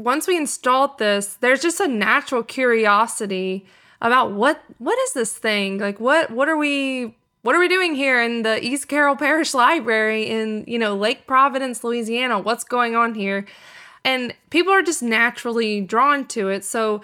once 0.00 0.26
we 0.26 0.36
installed 0.36 0.98
this, 0.98 1.34
there's 1.34 1.60
just 1.60 1.78
a 1.78 1.86
natural 1.86 2.42
curiosity 2.42 3.66
about 4.00 4.32
what 4.32 4.62
what 4.78 4.98
is 5.00 5.12
this 5.12 5.32
thing? 5.32 5.78
Like 5.78 6.00
what 6.00 6.30
what 6.30 6.48
are 6.48 6.56
we 6.56 7.14
what 7.42 7.54
are 7.54 7.60
we 7.60 7.68
doing 7.68 7.94
here 7.94 8.20
in 8.20 8.42
the 8.42 8.62
East 8.62 8.88
Carroll 8.88 9.16
Parish 9.16 9.54
Library 9.54 10.24
in, 10.24 10.64
you 10.66 10.78
know, 10.78 10.94
Lake 10.94 11.26
Providence, 11.26 11.82
Louisiana? 11.82 12.38
What's 12.38 12.64
going 12.64 12.94
on 12.94 13.14
here? 13.14 13.46
And 14.04 14.34
people 14.50 14.72
are 14.72 14.82
just 14.82 15.02
naturally 15.02 15.80
drawn 15.80 16.26
to 16.28 16.48
it. 16.48 16.64
So, 16.64 17.02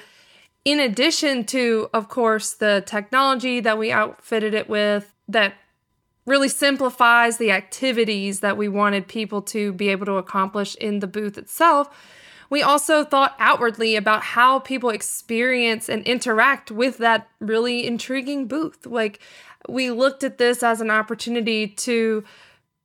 in 0.65 0.81
addition 0.81 1.45
to, 1.45 1.89
of 1.95 2.09
course, 2.09 2.53
the 2.53 2.83
technology 2.87 3.61
that 3.61 3.79
we 3.79 3.93
outfitted 3.93 4.53
it 4.53 4.69
with 4.69 5.15
that 5.29 5.55
really 6.27 6.49
simplifies 6.49 7.39
the 7.39 7.53
activities 7.53 8.41
that 8.41 8.57
we 8.57 8.69
wanted 8.69 9.07
people 9.07 9.41
to 9.41 9.73
be 9.73 9.89
able 9.91 10.07
to 10.07 10.15
accomplish 10.15 10.75
in 10.77 10.99
the 10.99 11.07
booth 11.07 11.39
itself, 11.39 11.89
we 12.51 12.63
also 12.63 13.05
thought 13.05 13.37
outwardly 13.39 13.97
about 13.97 14.23
how 14.23 14.59
people 14.61 14.91
experience 14.91 15.89
and 15.89 16.03
interact 16.05 16.71
with 16.71 16.99
that 16.99 17.29
really 17.41 17.87
intriguing 17.87 18.47
booth. 18.47 18.87
Like, 18.87 19.21
we 19.69 19.91
looked 19.91 20.25
at 20.25 20.39
this 20.39 20.63
as 20.63 20.81
an 20.81 20.91
opportunity 20.91 21.67
to, 21.69 22.25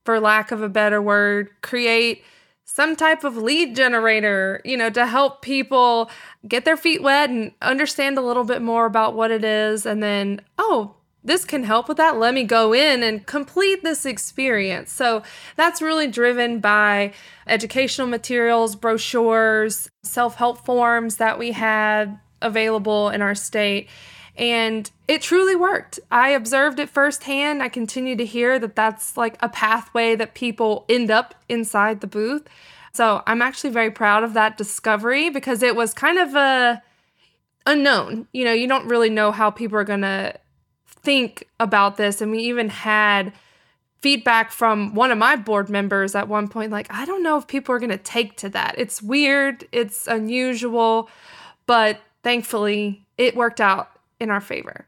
for 0.06 0.20
lack 0.20 0.51
of 0.51 0.62
a 0.62 0.70
better 0.70 1.01
word, 1.01 1.50
create 1.62 2.24
some 2.63 2.96
type 2.96 3.24
of 3.24 3.36
lead 3.36 3.75
generator, 3.75 4.62
you 4.63 4.77
know, 4.77 4.89
to 4.89 5.06
help 5.06 5.41
people 5.41 6.10
get 6.48 6.63
their 6.63 6.77
feet 6.77 7.03
wet 7.03 7.30
and 7.30 7.51
understand 7.62 8.18
a 8.18 8.22
little 8.22 8.46
bit 8.46 8.62
more 8.62 8.86
about 8.86 9.13
what 9.13 9.30
it 9.30 9.44
is. 9.44 9.86
And 9.86 10.01
then, 10.01 10.41
oh, 10.58 10.96
this 11.23 11.45
can 11.45 11.63
help 11.63 11.87
with 11.87 11.97
that. 11.97 12.17
Let 12.17 12.33
me 12.33 12.43
go 12.43 12.73
in 12.73 13.03
and 13.03 13.25
complete 13.25 13.83
this 13.83 14.05
experience. 14.05 14.91
So 14.91 15.23
that's 15.55 15.81
really 15.81 16.07
driven 16.07 16.59
by 16.59 17.13
educational 17.47 18.07
materials, 18.07 18.75
brochures, 18.75 19.89
self 20.03 20.35
help 20.35 20.65
forms 20.65 21.17
that 21.17 21.37
we 21.37 21.51
had 21.51 22.19
available 22.41 23.09
in 23.09 23.21
our 23.21 23.35
state. 23.35 23.87
And 24.35 24.89
it 25.07 25.21
truly 25.21 25.55
worked. 25.55 25.99
I 26.09 26.29
observed 26.29 26.79
it 26.79 26.89
firsthand. 26.89 27.62
I 27.62 27.69
continue 27.69 28.15
to 28.15 28.25
hear 28.25 28.57
that 28.57 28.75
that's 28.75 29.15
like 29.15 29.38
a 29.41 29.49
pathway 29.49 30.15
that 30.15 30.34
people 30.34 30.86
end 30.89 31.12
up 31.12 31.36
inside 31.49 32.01
the 32.01 32.07
booth. 32.07 32.47
So 32.93 33.21
I'm 33.27 33.41
actually 33.41 33.69
very 33.69 33.91
proud 33.91 34.23
of 34.23 34.34
that 34.34 34.57
discovery 34.57 35.29
because 35.29 35.62
it 35.62 35.75
was 35.75 35.93
kind 35.93 36.17
of 36.17 36.36
a 36.36 36.81
unknown. 37.65 38.27
You 38.34 38.45
know, 38.45 38.53
you 38.53 38.67
don't 38.67 38.88
really 38.88 39.10
know 39.10 39.31
how 39.31 39.51
people 39.51 39.77
are 39.77 39.84
going 39.84 40.01
to 40.01 40.34
think 41.03 41.47
about 41.59 41.97
this. 41.97 42.21
And 42.21 42.31
we 42.31 42.39
even 42.39 42.69
had 42.69 43.33
feedback 44.01 44.51
from 44.51 44.95
one 44.95 45.11
of 45.11 45.17
my 45.17 45.35
board 45.35 45.69
members 45.69 46.15
at 46.15 46.27
one 46.27 46.47
point 46.47 46.71
like, 46.71 46.87
I 46.89 47.05
don't 47.05 47.21
know 47.21 47.37
if 47.37 47.47
people 47.47 47.75
are 47.75 47.79
going 47.79 47.91
to 47.91 47.97
take 47.97 48.35
to 48.37 48.49
that. 48.49 48.75
It's 48.77 49.01
weird, 49.01 49.67
it's 49.71 50.07
unusual, 50.07 51.09
but 51.67 51.99
thankfully 52.23 53.05
it 53.17 53.35
worked 53.35 53.61
out 53.61 53.91
in 54.19 54.29
our 54.31 54.41
favor. 54.41 54.87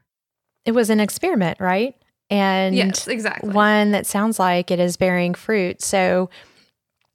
It 0.64 0.72
was 0.72 0.90
an 0.90 0.98
experiment, 0.98 1.60
right? 1.60 1.94
And 2.30 2.74
yes, 2.74 3.06
exactly. 3.06 3.50
One 3.50 3.92
that 3.92 4.06
sounds 4.06 4.38
like 4.38 4.70
it 4.70 4.80
is 4.80 4.96
bearing 4.96 5.34
fruit. 5.34 5.82
So, 5.82 6.30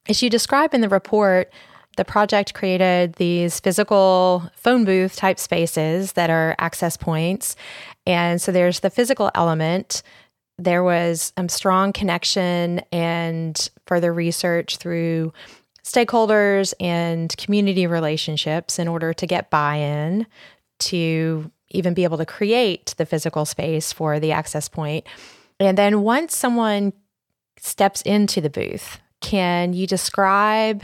as 0.07 0.21
you 0.21 0.29
describe 0.29 0.73
in 0.73 0.81
the 0.81 0.89
report, 0.89 1.51
the 1.97 2.05
project 2.05 2.53
created 2.53 3.13
these 3.15 3.59
physical 3.59 4.49
phone 4.55 4.85
booth 4.85 5.15
type 5.15 5.39
spaces 5.39 6.13
that 6.13 6.29
are 6.29 6.55
access 6.57 6.95
points. 6.95 7.55
And 8.10 8.41
so 8.41 8.52
there's 8.52 8.80
the 8.80 8.89
physical 8.89 9.30
element. 9.36 10.02
There 10.58 10.84
was 10.84 11.32
a 11.38 11.41
um, 11.41 11.48
strong 11.48 11.93
connection 11.93 12.82
and 12.91 13.69
further 13.86 14.12
research 14.12 14.78
through 14.78 15.32
stakeholders 15.84 16.74
and 16.80 17.36
community 17.38 17.86
relationships 17.86 18.80
in 18.80 18.88
order 18.88 19.13
to 19.13 19.28
get 19.28 19.52
buy 19.52 19.76
in 19.76 20.26
to 20.80 21.52
even 21.69 21.93
be 21.93 22.04
able 22.04 22.17
to 22.17 22.26
create 22.26 22.95
the 22.98 23.06
physical 23.06 23.45
space 23.45 23.93
for 23.93 24.19
the 24.19 24.32
access 24.32 24.67
point. 24.67 25.06
And 25.60 25.78
then 25.78 26.02
once 26.02 26.36
someone 26.36 26.93
steps 27.60 28.02
into 28.02 28.41
the 28.41 28.50
booth, 28.50 29.00
can 29.22 29.74
you 29.74 29.86
describe 29.86 30.84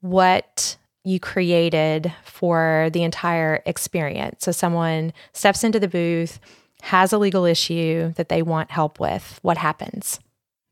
what 0.00 0.76
you 1.04 1.20
created 1.20 2.12
for 2.24 2.90
the 2.92 3.02
entire 3.02 3.62
experience? 3.66 4.44
So 4.44 4.52
someone 4.52 5.12
steps 5.32 5.64
into 5.64 5.80
the 5.80 5.88
booth, 5.88 6.40
has 6.82 7.12
a 7.12 7.18
legal 7.18 7.44
issue 7.44 8.12
that 8.14 8.28
they 8.28 8.42
want 8.42 8.70
help 8.70 9.00
with. 9.00 9.38
What 9.42 9.58
happens? 9.58 10.20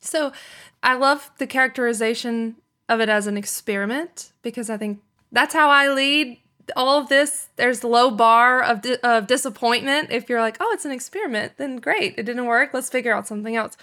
So 0.00 0.32
I 0.82 0.94
love 0.94 1.30
the 1.38 1.46
characterization 1.46 2.56
of 2.88 3.00
it 3.00 3.08
as 3.08 3.26
an 3.26 3.36
experiment 3.36 4.32
because 4.42 4.70
I 4.70 4.76
think 4.76 5.00
that's 5.32 5.54
how 5.54 5.68
I 5.68 5.88
lead 5.88 6.38
all 6.74 7.00
of 7.00 7.08
this 7.08 7.48
there's 7.56 7.84
low 7.84 8.10
bar 8.10 8.60
of, 8.62 8.82
di- 8.82 8.96
of 9.02 9.26
disappointment 9.26 10.10
if 10.10 10.28
you're 10.28 10.40
like 10.40 10.56
oh 10.58 10.70
it's 10.72 10.84
an 10.84 10.90
experiment 10.90 11.52
then 11.58 11.76
great 11.76 12.14
it 12.18 12.24
didn't 12.24 12.46
work 12.46 12.70
let's 12.74 12.90
figure 12.90 13.14
out 13.14 13.26
something 13.26 13.54
else 13.54 13.76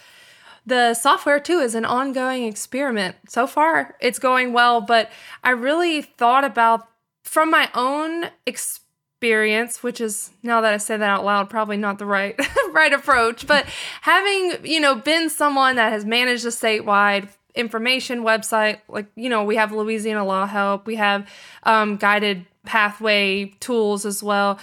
the 0.65 0.93
software 0.93 1.39
too 1.39 1.59
is 1.59 1.75
an 1.75 1.85
ongoing 1.85 2.45
experiment. 2.45 3.15
So 3.27 3.47
far 3.47 3.95
it's 3.99 4.19
going 4.19 4.53
well 4.53 4.81
but 4.81 5.09
i 5.43 5.49
really 5.49 6.01
thought 6.01 6.43
about 6.43 6.87
from 7.23 7.49
my 7.49 7.69
own 7.73 8.25
experience 8.45 9.81
which 9.81 10.01
is 10.01 10.31
now 10.43 10.61
that 10.61 10.73
i 10.73 10.77
say 10.77 10.97
that 10.97 11.09
out 11.09 11.23
loud 11.23 11.49
probably 11.49 11.77
not 11.77 11.99
the 11.99 12.05
right 12.05 12.39
right 12.71 12.93
approach 12.93 13.47
but 13.47 13.65
having 14.01 14.57
you 14.63 14.79
know 14.79 14.95
been 14.95 15.29
someone 15.29 15.75
that 15.75 15.91
has 15.91 16.05
managed 16.05 16.45
a 16.45 16.49
statewide 16.49 17.29
information 17.55 18.23
website 18.23 18.79
like 18.87 19.07
you 19.15 19.29
know 19.29 19.43
we 19.43 19.55
have 19.55 19.71
louisiana 19.71 20.25
law 20.25 20.45
help 20.45 20.85
we 20.85 20.95
have 20.95 21.27
um, 21.63 21.97
guided 21.97 22.45
pathway 22.65 23.45
tools 23.59 24.05
as 24.05 24.23
well, 24.23 24.59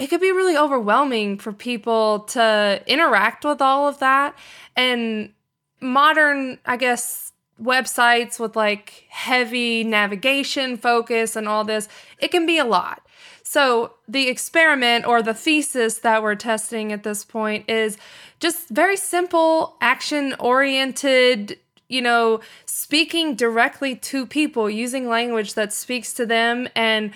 it 0.00 0.08
could 0.08 0.20
be 0.20 0.32
really 0.32 0.56
overwhelming 0.56 1.36
for 1.38 1.52
people 1.52 2.20
to 2.20 2.82
interact 2.86 3.44
with 3.44 3.60
all 3.60 3.86
of 3.86 3.98
that. 3.98 4.34
And 4.74 5.34
modern, 5.80 6.58
I 6.64 6.78
guess, 6.78 7.32
websites 7.62 8.40
with 8.40 8.56
like 8.56 9.04
heavy 9.10 9.84
navigation 9.84 10.78
focus 10.78 11.36
and 11.36 11.46
all 11.46 11.64
this, 11.64 11.86
it 12.18 12.30
can 12.30 12.46
be 12.46 12.56
a 12.56 12.64
lot. 12.64 13.06
So, 13.42 13.94
the 14.08 14.28
experiment 14.28 15.06
or 15.06 15.22
the 15.22 15.34
thesis 15.34 15.98
that 15.98 16.22
we're 16.22 16.36
testing 16.36 16.92
at 16.92 17.02
this 17.02 17.24
point 17.24 17.68
is 17.68 17.98
just 18.38 18.68
very 18.70 18.96
simple, 18.96 19.76
action 19.80 20.34
oriented 20.38 21.58
you 21.88 22.00
know, 22.00 22.40
speaking 22.66 23.34
directly 23.34 23.96
to 23.96 24.24
people, 24.24 24.70
using 24.70 25.08
language 25.08 25.54
that 25.54 25.72
speaks 25.72 26.12
to 26.12 26.24
them 26.24 26.68
and 26.76 27.10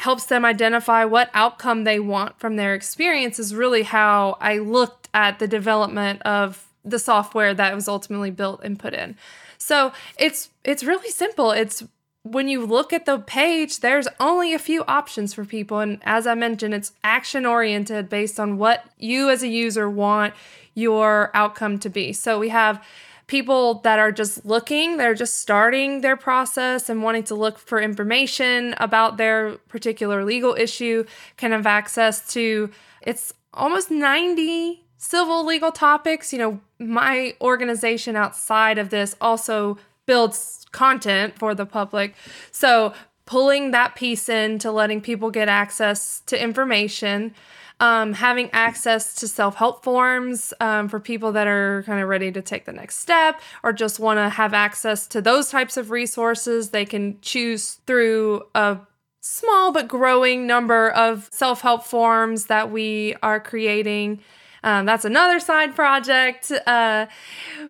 helps 0.00 0.24
them 0.24 0.46
identify 0.46 1.04
what 1.04 1.28
outcome 1.34 1.84
they 1.84 2.00
want 2.00 2.38
from 2.40 2.56
their 2.56 2.74
experience 2.74 3.38
is 3.38 3.54
really 3.54 3.82
how 3.82 4.34
I 4.40 4.56
looked 4.56 5.10
at 5.12 5.38
the 5.38 5.46
development 5.46 6.22
of 6.22 6.66
the 6.82 6.98
software 6.98 7.52
that 7.52 7.74
was 7.74 7.86
ultimately 7.86 8.30
built 8.30 8.62
and 8.64 8.78
put 8.78 8.94
in. 8.94 9.14
So, 9.58 9.92
it's 10.18 10.48
it's 10.64 10.82
really 10.82 11.10
simple. 11.10 11.50
It's 11.50 11.84
when 12.22 12.48
you 12.48 12.64
look 12.64 12.94
at 12.94 13.04
the 13.04 13.18
page, 13.18 13.80
there's 13.80 14.08
only 14.18 14.54
a 14.54 14.58
few 14.58 14.84
options 14.84 15.34
for 15.34 15.44
people 15.44 15.80
and 15.80 15.98
as 16.02 16.26
I 16.26 16.34
mentioned, 16.34 16.72
it's 16.72 16.92
action 17.04 17.44
oriented 17.44 18.08
based 18.08 18.40
on 18.40 18.56
what 18.56 18.86
you 18.96 19.28
as 19.28 19.42
a 19.42 19.48
user 19.48 19.90
want 19.90 20.32
your 20.74 21.30
outcome 21.34 21.78
to 21.80 21.90
be. 21.90 22.14
So, 22.14 22.38
we 22.38 22.48
have 22.48 22.82
people 23.30 23.74
that 23.82 24.00
are 24.00 24.10
just 24.10 24.44
looking, 24.44 24.96
they're 24.96 25.14
just 25.14 25.38
starting 25.38 26.00
their 26.00 26.16
process 26.16 26.88
and 26.88 27.00
wanting 27.00 27.22
to 27.22 27.36
look 27.36 27.60
for 27.60 27.80
information 27.80 28.74
about 28.78 29.18
their 29.18 29.52
particular 29.68 30.24
legal 30.24 30.56
issue 30.58 31.04
can 31.36 31.52
have 31.52 31.64
access 31.64 32.32
to 32.32 32.70
it's 33.02 33.32
almost 33.54 33.88
90 33.88 34.84
civil 34.96 35.46
legal 35.46 35.70
topics. 35.70 36.32
You 36.32 36.40
know, 36.40 36.60
my 36.80 37.36
organization 37.40 38.16
outside 38.16 38.78
of 38.78 38.90
this 38.90 39.14
also 39.20 39.78
builds 40.06 40.66
content 40.72 41.38
for 41.38 41.54
the 41.54 41.64
public. 41.64 42.16
So, 42.50 42.92
pulling 43.26 43.70
that 43.70 43.94
piece 43.94 44.28
in 44.28 44.58
to 44.58 44.72
letting 44.72 45.00
people 45.00 45.30
get 45.30 45.48
access 45.48 46.20
to 46.26 46.42
information 46.42 47.32
um, 47.80 48.12
having 48.12 48.50
access 48.52 49.14
to 49.16 49.28
self 49.28 49.56
help 49.56 49.82
forms 49.82 50.52
um, 50.60 50.88
for 50.88 51.00
people 51.00 51.32
that 51.32 51.46
are 51.46 51.82
kind 51.84 52.00
of 52.00 52.08
ready 52.08 52.30
to 52.30 52.42
take 52.42 52.66
the 52.66 52.72
next 52.72 52.98
step 52.98 53.40
or 53.62 53.72
just 53.72 53.98
want 53.98 54.18
to 54.18 54.28
have 54.28 54.54
access 54.54 55.06
to 55.08 55.20
those 55.20 55.50
types 55.50 55.76
of 55.76 55.90
resources. 55.90 56.70
They 56.70 56.84
can 56.84 57.18
choose 57.22 57.80
through 57.86 58.42
a 58.54 58.78
small 59.20 59.72
but 59.72 59.88
growing 59.88 60.46
number 60.46 60.90
of 60.90 61.28
self 61.32 61.62
help 61.62 61.84
forms 61.84 62.46
that 62.46 62.70
we 62.70 63.16
are 63.22 63.40
creating. 63.40 64.20
Um, 64.62 64.84
that's 64.84 65.06
another 65.06 65.40
side 65.40 65.74
project. 65.74 66.52
Uh, 66.66 67.06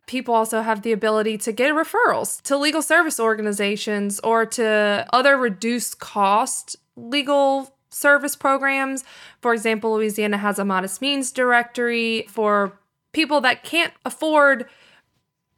people 0.07 0.35
also 0.35 0.61
have 0.61 0.83
the 0.83 0.91
ability 0.91 1.39
to 1.39 1.53
get 1.53 1.73
referrals 1.73 2.43
to 2.43 2.57
legal 2.57 2.83
service 2.83 3.21
organizations 3.21 4.19
or 4.21 4.45
to 4.45 5.07
other 5.13 5.37
reduced 5.37 6.01
cost 6.01 6.75
legal 6.97 7.73
service 7.91 8.37
programs. 8.37 9.05
For 9.41 9.53
example, 9.53 9.95
Louisiana 9.95 10.39
has 10.39 10.59
a 10.59 10.65
modest 10.65 11.01
means 11.01 11.33
directory 11.33 12.27
for 12.29 12.79
people 13.13 13.41
that 13.43 13.65
can't 13.65 13.93
afford 14.05 14.67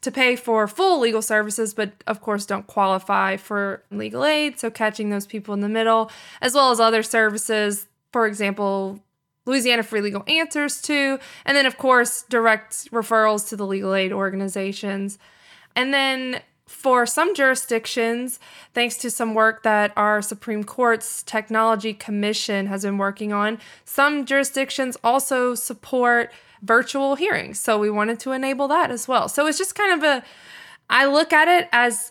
to 0.00 0.10
pay 0.10 0.34
for 0.34 0.66
full 0.66 0.98
legal 0.98 1.22
services, 1.22 1.74
but 1.74 1.92
of 2.06 2.20
course 2.20 2.44
don't 2.44 2.66
qualify 2.66 3.36
for 3.36 3.84
legal 3.90 4.24
aid. 4.24 4.58
So, 4.58 4.70
catching 4.70 5.10
those 5.10 5.26
people 5.26 5.54
in 5.54 5.60
the 5.60 5.68
middle, 5.68 6.10
as 6.40 6.54
well 6.54 6.72
as 6.72 6.80
other 6.80 7.02
services, 7.02 7.86
for 8.12 8.26
example, 8.26 9.00
Louisiana 9.46 9.82
Free 9.82 10.00
Legal 10.00 10.24
Answers 10.26 10.80
too. 10.80 11.18
And 11.44 11.56
then, 11.56 11.66
of 11.66 11.78
course, 11.78 12.24
direct 12.28 12.90
referrals 12.90 13.48
to 13.48 13.56
the 13.56 13.66
legal 13.66 13.94
aid 13.94 14.12
organizations. 14.12 15.18
And 15.74 15.92
then 15.92 16.42
for 16.72 17.06
some 17.06 17.34
jurisdictions, 17.34 18.40
thanks 18.72 18.96
to 18.96 19.10
some 19.10 19.34
work 19.34 19.62
that 19.62 19.92
our 19.96 20.22
Supreme 20.22 20.64
Court's 20.64 21.22
Technology 21.22 21.92
Commission 21.92 22.66
has 22.66 22.82
been 22.82 22.98
working 22.98 23.32
on, 23.32 23.58
some 23.84 24.24
jurisdictions 24.24 24.96
also 25.04 25.54
support 25.54 26.32
virtual 26.62 27.14
hearings. 27.14 27.60
So 27.60 27.78
we 27.78 27.90
wanted 27.90 28.18
to 28.20 28.32
enable 28.32 28.68
that 28.68 28.90
as 28.90 29.06
well. 29.06 29.28
So 29.28 29.46
it's 29.46 29.58
just 29.58 29.74
kind 29.74 29.92
of 29.92 30.02
a, 30.02 30.24
I 30.88 31.06
look 31.06 31.32
at 31.32 31.46
it 31.46 31.68
as 31.72 32.10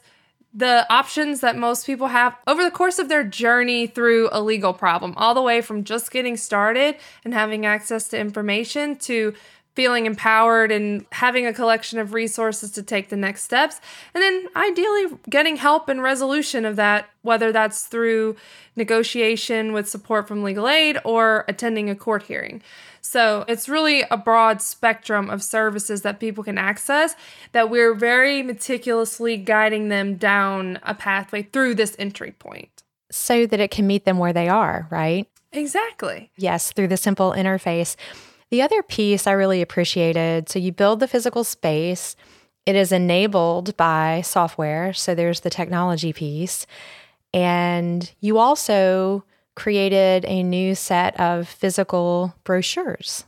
the 0.53 0.85
options 0.93 1.41
that 1.41 1.57
most 1.57 1.85
people 1.85 2.07
have 2.07 2.35
over 2.45 2.63
the 2.63 2.71
course 2.71 2.99
of 2.99 3.09
their 3.09 3.23
journey 3.23 3.87
through 3.87 4.29
a 4.31 4.41
legal 4.41 4.73
problem, 4.73 5.13
all 5.17 5.33
the 5.33 5.41
way 5.41 5.61
from 5.61 5.83
just 5.83 6.11
getting 6.11 6.37
started 6.37 6.97
and 7.25 7.33
having 7.33 7.65
access 7.65 8.07
to 8.09 8.19
information 8.19 8.95
to 8.97 9.33
feeling 9.73 10.05
empowered 10.05 10.71
and 10.71 11.05
having 11.11 11.45
a 11.45 11.53
collection 11.53 11.97
of 11.97 12.13
resources 12.13 12.71
to 12.71 12.83
take 12.83 13.09
the 13.09 13.15
next 13.15 13.43
steps. 13.43 13.79
And 14.13 14.21
then 14.21 14.47
ideally 14.55 15.17
getting 15.29 15.55
help 15.55 15.87
and 15.87 16.01
resolution 16.01 16.65
of 16.65 16.75
that, 16.75 17.09
whether 17.21 17.51
that's 17.51 17.87
through 17.87 18.35
negotiation 18.75 19.73
with 19.73 19.87
support 19.87 20.27
from 20.27 20.43
legal 20.43 20.67
aid 20.67 20.97
or 21.05 21.45
attending 21.47 21.89
a 21.89 21.95
court 21.95 22.23
hearing. 22.23 22.61
So 23.01 23.45
it's 23.47 23.67
really 23.67 24.03
a 24.11 24.17
broad 24.17 24.61
spectrum 24.61 25.29
of 25.29 25.41
services 25.41 26.03
that 26.03 26.19
people 26.19 26.43
can 26.43 26.57
access 26.57 27.15
that 27.51 27.69
we're 27.69 27.93
very 27.93 28.43
meticulously 28.43 29.37
guiding 29.37 29.89
them 29.89 30.15
down 30.15 30.79
a 30.83 30.93
pathway 30.93 31.43
through 31.43 31.75
this 31.75 31.95
entry 31.97 32.31
point. 32.31 32.83
So 33.09 33.45
that 33.45 33.59
it 33.59 33.71
can 33.71 33.87
meet 33.87 34.05
them 34.05 34.19
where 34.19 34.33
they 34.33 34.47
are, 34.47 34.87
right? 34.89 35.27
Exactly. 35.51 36.31
Yes, 36.37 36.71
through 36.71 36.87
the 36.87 36.97
simple 36.97 37.31
interface. 37.31 37.95
The 38.51 38.61
other 38.61 38.83
piece 38.83 39.27
I 39.27 39.31
really 39.31 39.61
appreciated 39.61 40.49
so 40.49 40.59
you 40.59 40.73
build 40.73 40.99
the 40.99 41.07
physical 41.07 41.43
space, 41.43 42.17
it 42.65 42.75
is 42.75 42.91
enabled 42.91 43.75
by 43.77 44.21
software. 44.21 44.93
So 44.93 45.15
there's 45.15 45.39
the 45.39 45.49
technology 45.49 46.13
piece. 46.13 46.67
And 47.33 48.11
you 48.19 48.37
also 48.37 49.23
created 49.55 50.25
a 50.25 50.43
new 50.43 50.75
set 50.75 51.17
of 51.19 51.47
physical 51.47 52.35
brochures 52.43 53.23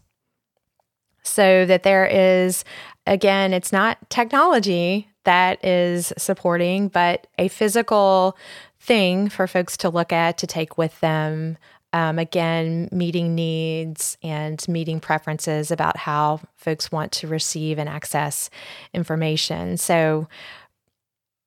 so 1.24 1.66
that 1.66 1.84
there 1.84 2.06
is, 2.06 2.66
again, 3.08 3.54
it's 3.54 3.72
not 3.72 4.10
technology 4.10 5.08
that 5.24 5.64
is 5.64 6.12
supporting, 6.18 6.90
but 6.90 7.28
a 7.40 7.48
physical 7.48 8.38
thing 8.80 9.30
for 9.30 9.48
folks 9.48 9.78
to 9.78 9.90
look 9.90 10.12
at, 10.12 10.38
to 10.40 10.48
take 10.48 10.78
with 10.78 11.00
them, 11.00 11.58
um, 11.94 12.18
again, 12.18 12.90
meeting 12.92 13.36
needs 13.36 14.18
and 14.24 14.66
meeting 14.68 15.00
preferences 15.00 15.70
about 15.70 15.96
how 15.96 16.42
folks 16.56 16.92
want 16.92 17.12
to 17.14 17.28
receive 17.28 17.78
and 17.78 17.88
access 17.88 18.50
information. 18.94 19.78
So, 19.78 20.28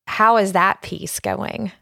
how 0.06 0.37
is 0.37 0.52
that 0.52 0.82
piece 0.82 1.18
going? 1.18 1.72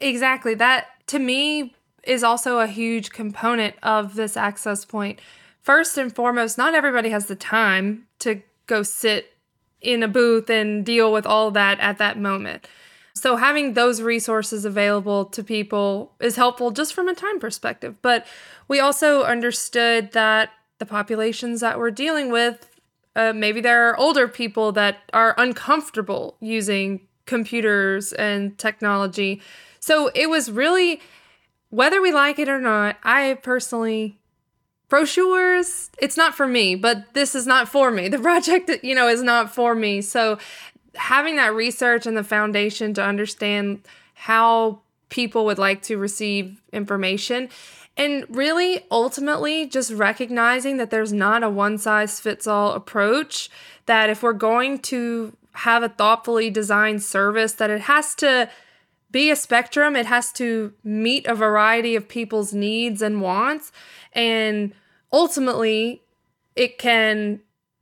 Exactly. 0.00 0.54
That 0.54 0.86
to 1.08 1.18
me 1.18 1.74
is 2.04 2.22
also 2.22 2.60
a 2.60 2.68
huge 2.68 3.10
component 3.10 3.74
of 3.82 4.14
this 4.14 4.36
access 4.36 4.84
point. 4.84 5.20
First 5.60 5.98
and 5.98 6.14
foremost, 6.14 6.56
not 6.56 6.74
everybody 6.74 7.10
has 7.10 7.26
the 7.26 7.34
time 7.34 8.06
to 8.20 8.42
go 8.66 8.84
sit 8.84 9.34
in 9.80 10.04
a 10.04 10.08
booth 10.08 10.48
and 10.48 10.86
deal 10.86 11.12
with 11.12 11.26
all 11.26 11.50
that 11.50 11.80
at 11.80 11.98
that 11.98 12.16
moment. 12.16 12.68
So 13.20 13.36
having 13.36 13.74
those 13.74 14.00
resources 14.00 14.64
available 14.64 15.24
to 15.26 15.42
people 15.42 16.12
is 16.20 16.36
helpful 16.36 16.70
just 16.70 16.94
from 16.94 17.08
a 17.08 17.14
time 17.14 17.38
perspective. 17.38 17.96
But 18.02 18.26
we 18.68 18.80
also 18.80 19.22
understood 19.22 20.12
that 20.12 20.50
the 20.78 20.86
populations 20.86 21.60
that 21.60 21.78
we're 21.78 21.90
dealing 21.90 22.30
with, 22.30 22.70
uh, 23.16 23.32
maybe 23.32 23.60
there 23.60 23.88
are 23.88 23.98
older 23.98 24.28
people 24.28 24.72
that 24.72 24.98
are 25.12 25.34
uncomfortable 25.38 26.36
using 26.40 27.00
computers 27.26 28.12
and 28.12 28.56
technology. 28.58 29.40
So 29.80 30.10
it 30.14 30.30
was 30.30 30.50
really, 30.50 31.00
whether 31.70 32.00
we 32.00 32.12
like 32.12 32.38
it 32.38 32.48
or 32.48 32.60
not, 32.60 32.96
I 33.02 33.38
personally 33.42 34.18
brochures 34.88 35.90
it's 35.98 36.16
not 36.16 36.34
for 36.34 36.46
me 36.46 36.74
but 36.74 37.12
this 37.12 37.34
is 37.34 37.46
not 37.46 37.68
for 37.68 37.90
me 37.90 38.08
the 38.16 38.18
project 38.18 38.70
you 38.82 38.94
know 38.94 39.06
is 39.06 39.22
not 39.22 39.54
for 39.54 39.74
me 39.74 40.00
so 40.00 40.38
having 40.98 41.36
that 41.36 41.54
research 41.54 42.06
and 42.06 42.16
the 42.16 42.24
foundation 42.24 42.94
to 42.94 43.02
understand 43.02 43.80
how 44.14 44.80
people 45.08 45.44
would 45.44 45.58
like 45.58 45.82
to 45.82 45.96
receive 45.96 46.60
information 46.72 47.48
and 47.96 48.24
really 48.28 48.84
ultimately 48.90 49.66
just 49.66 49.90
recognizing 49.92 50.76
that 50.76 50.90
there's 50.90 51.12
not 51.12 51.42
a 51.42 51.50
one 51.50 51.78
size 51.78 52.20
fits 52.20 52.46
all 52.46 52.72
approach 52.72 53.48
that 53.86 54.10
if 54.10 54.22
we're 54.22 54.32
going 54.32 54.78
to 54.78 55.32
have 55.52 55.82
a 55.82 55.88
thoughtfully 55.88 56.50
designed 56.50 57.02
service 57.02 57.52
that 57.54 57.70
it 57.70 57.82
has 57.82 58.14
to 58.14 58.48
be 59.10 59.30
a 59.30 59.36
spectrum. 59.36 59.96
It 59.96 60.06
has 60.06 60.32
to 60.32 60.72
meet 60.84 61.26
a 61.26 61.34
variety 61.34 61.96
of 61.96 62.08
people's 62.08 62.52
needs 62.52 63.02
and 63.02 63.22
wants. 63.22 63.72
And 64.12 64.72
ultimately 65.12 66.02
it 66.54 66.76
can 66.76 67.40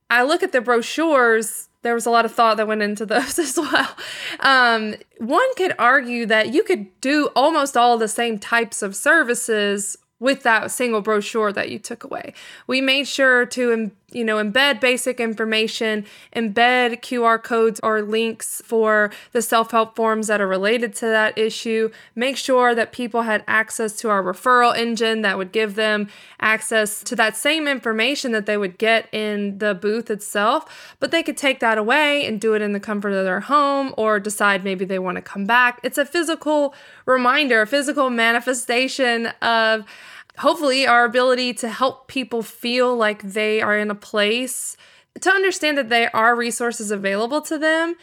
i 0.09 0.23
look 0.23 0.45
at 0.45 0.53
the 0.53 0.61
brochures 0.61 1.69
there 1.87 1.95
was 1.95 2.05
a 2.05 2.11
lot 2.11 2.25
of 2.25 2.35
thought 2.35 2.57
that 2.57 2.67
went 2.67 2.83
into 2.83 3.07
those 3.07 3.39
as 3.47 3.57
well. 3.57 3.97
Um, 4.41 4.97
one 5.19 5.55
could 5.55 5.73
argue 5.79 6.27
that 6.27 6.53
you 6.53 6.65
could 6.65 7.01
do 7.01 7.29
almost 7.37 7.77
all 7.77 7.97
the 7.97 8.09
same 8.09 8.41
types 8.41 8.83
of 8.83 8.97
services 8.97 9.97
with 10.19 10.43
that 10.43 10.73
single 10.73 11.01
brochure 11.01 11.53
that 11.53 11.71
you 11.71 11.79
took 11.79 12.03
away. 12.03 12.35
We 12.67 12.81
made 12.81 13.07
sure 13.07 13.47
to 13.47 13.93
you 14.13 14.25
know 14.25 14.37
embed 14.37 14.81
basic 14.81 15.19
information, 15.19 16.05
embed 16.35 17.01
QR 17.01 17.43
codes 17.43 17.81
or 17.83 18.03
links 18.03 18.63
for 18.65 19.11
the 19.33 19.43
self-help 19.43 19.97
forms 19.97 20.29
that 20.29 20.41
are 20.41 20.47
related 20.47 20.95
to 20.97 21.07
that 21.07 21.37
issue, 21.37 21.91
make 22.15 22.37
sure 22.37 22.75
that 22.75 22.93
people 22.93 23.23
had 23.23 23.43
access 23.49 23.93
to 23.97 24.09
our 24.09 24.23
referral 24.23 24.77
engine 24.77 25.23
that 25.23 25.37
would 25.37 25.51
give 25.51 25.75
them 25.75 26.09
access 26.41 27.03
to 27.03 27.17
that 27.17 27.37
same 27.37 27.67
information 27.67 28.33
that 28.33 28.47
they 28.47 28.57
would 28.57 28.79
get 28.79 29.13
in 29.13 29.59
the 29.59 29.75
booth 29.75 30.11
itself, 30.11 30.95
but 31.01 31.11
they 31.11 31.23
could 31.23 31.37
take 31.37 31.59
that 31.61 31.77
away 31.77 32.25
and 32.25 32.41
do 32.41 32.55
it 32.55 32.63
in 32.63 32.73
the 32.73 32.81
comfort 32.81 33.11
of 33.11 33.25
their 33.25 33.41
home 33.41 33.93
or 33.97 34.21
decide 34.21 34.63
maybe 34.63 34.85
they 34.85 34.99
want 34.99 35.17
to 35.17 35.23
come 35.23 35.47
back. 35.47 35.81
It's 35.83 35.99
a 35.99 36.07
physical 36.07 36.75
reminder, 37.07 37.63
a 37.63 37.67
physical 37.67 38.11
manifestation 38.11 39.27
of 39.43 39.85
hopefully 40.39 40.87
our 40.87 41.05
ability 41.05 41.55
to 41.55 41.69
help 41.69 42.09
people 42.09 42.43
feel 42.43 42.97
like 42.97 43.23
they 43.23 43.61
are 43.61 43.79
in 43.79 43.91
a 43.91 43.95
place 43.95 44.77
to 45.21 45.31
understand 45.31 45.79
that 45.79 45.89
there 45.89 46.15
are 46.15 46.37
resources 46.37 46.91
available 46.91 47.41
to 47.41 47.59
them 47.59 47.95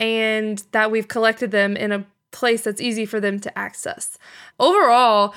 and 0.00 0.62
that 0.72 0.90
we've 0.90 1.08
collected 1.08 1.50
them 1.50 1.76
in 1.76 1.92
a 1.92 2.06
place 2.30 2.62
that's 2.62 2.80
easy 2.80 3.04
for 3.04 3.20
them 3.20 3.38
to 3.40 3.58
access. 3.58 4.18
Overall, 4.58 5.34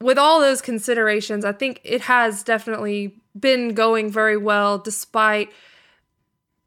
with 0.00 0.18
all 0.18 0.40
those 0.40 0.60
considerations, 0.60 1.44
I 1.44 1.52
think 1.52 1.80
it 1.84 2.02
has 2.02 2.42
definitely 2.42 3.20
been 3.38 3.74
going 3.74 4.10
very 4.10 4.36
well 4.36 4.78
despite 4.78 5.50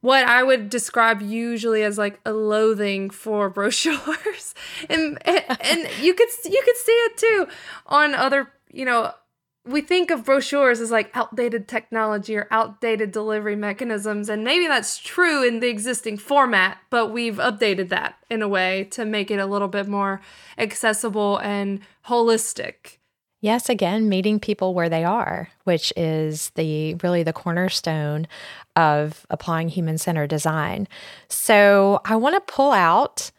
what 0.01 0.25
I 0.25 0.43
would 0.43 0.69
describe 0.69 1.21
usually 1.21 1.83
as 1.83 1.97
like 1.97 2.19
a 2.25 2.31
loathing 2.31 3.09
for 3.09 3.49
brochures, 3.49 4.53
and, 4.89 5.17
and 5.25 5.43
and 5.59 5.87
you 6.01 6.13
could 6.13 6.29
you 6.45 6.61
could 6.63 6.77
see 6.77 6.91
it 6.91 7.17
too 7.17 7.47
on 7.87 8.13
other 8.13 8.51
you 8.77 8.85
know 8.85 9.11
we 9.67 9.81
think 9.81 10.11
of 10.11 10.23
brochures 10.23 10.79
as 10.79 10.91
like 10.91 11.11
outdated 11.13 11.67
technology 11.67 12.35
or 12.37 12.47
outdated 12.51 13.11
delivery 13.11 13.55
mechanisms, 13.55 14.29
and 14.29 14.43
maybe 14.43 14.67
that's 14.67 14.97
true 14.97 15.45
in 15.45 15.59
the 15.59 15.67
existing 15.67 16.17
format, 16.17 16.77
but 16.89 17.07
we've 17.07 17.35
updated 17.35 17.89
that 17.89 18.15
in 18.29 18.41
a 18.41 18.47
way 18.47 18.85
to 18.91 19.05
make 19.05 19.29
it 19.29 19.39
a 19.39 19.45
little 19.45 19.67
bit 19.67 19.87
more 19.87 20.21
accessible 20.57 21.37
and 21.39 21.81
holistic. 22.07 22.97
Yes, 23.41 23.69
again, 23.69 24.09
meeting 24.09 24.39
people 24.39 24.73
where 24.73 24.89
they 24.89 25.03
are, 25.03 25.49
which 25.65 25.93
is 25.95 26.49
the 26.55 26.95
really 27.03 27.21
the 27.23 27.33
cornerstone 27.33 28.27
of 28.75 29.27
applying 29.29 29.69
human-centered 29.69 30.29
design. 30.29 30.87
So, 31.29 32.01
I 32.05 32.15
want 32.15 32.35
to 32.35 32.53
pull 32.53 32.71
out 32.71 33.31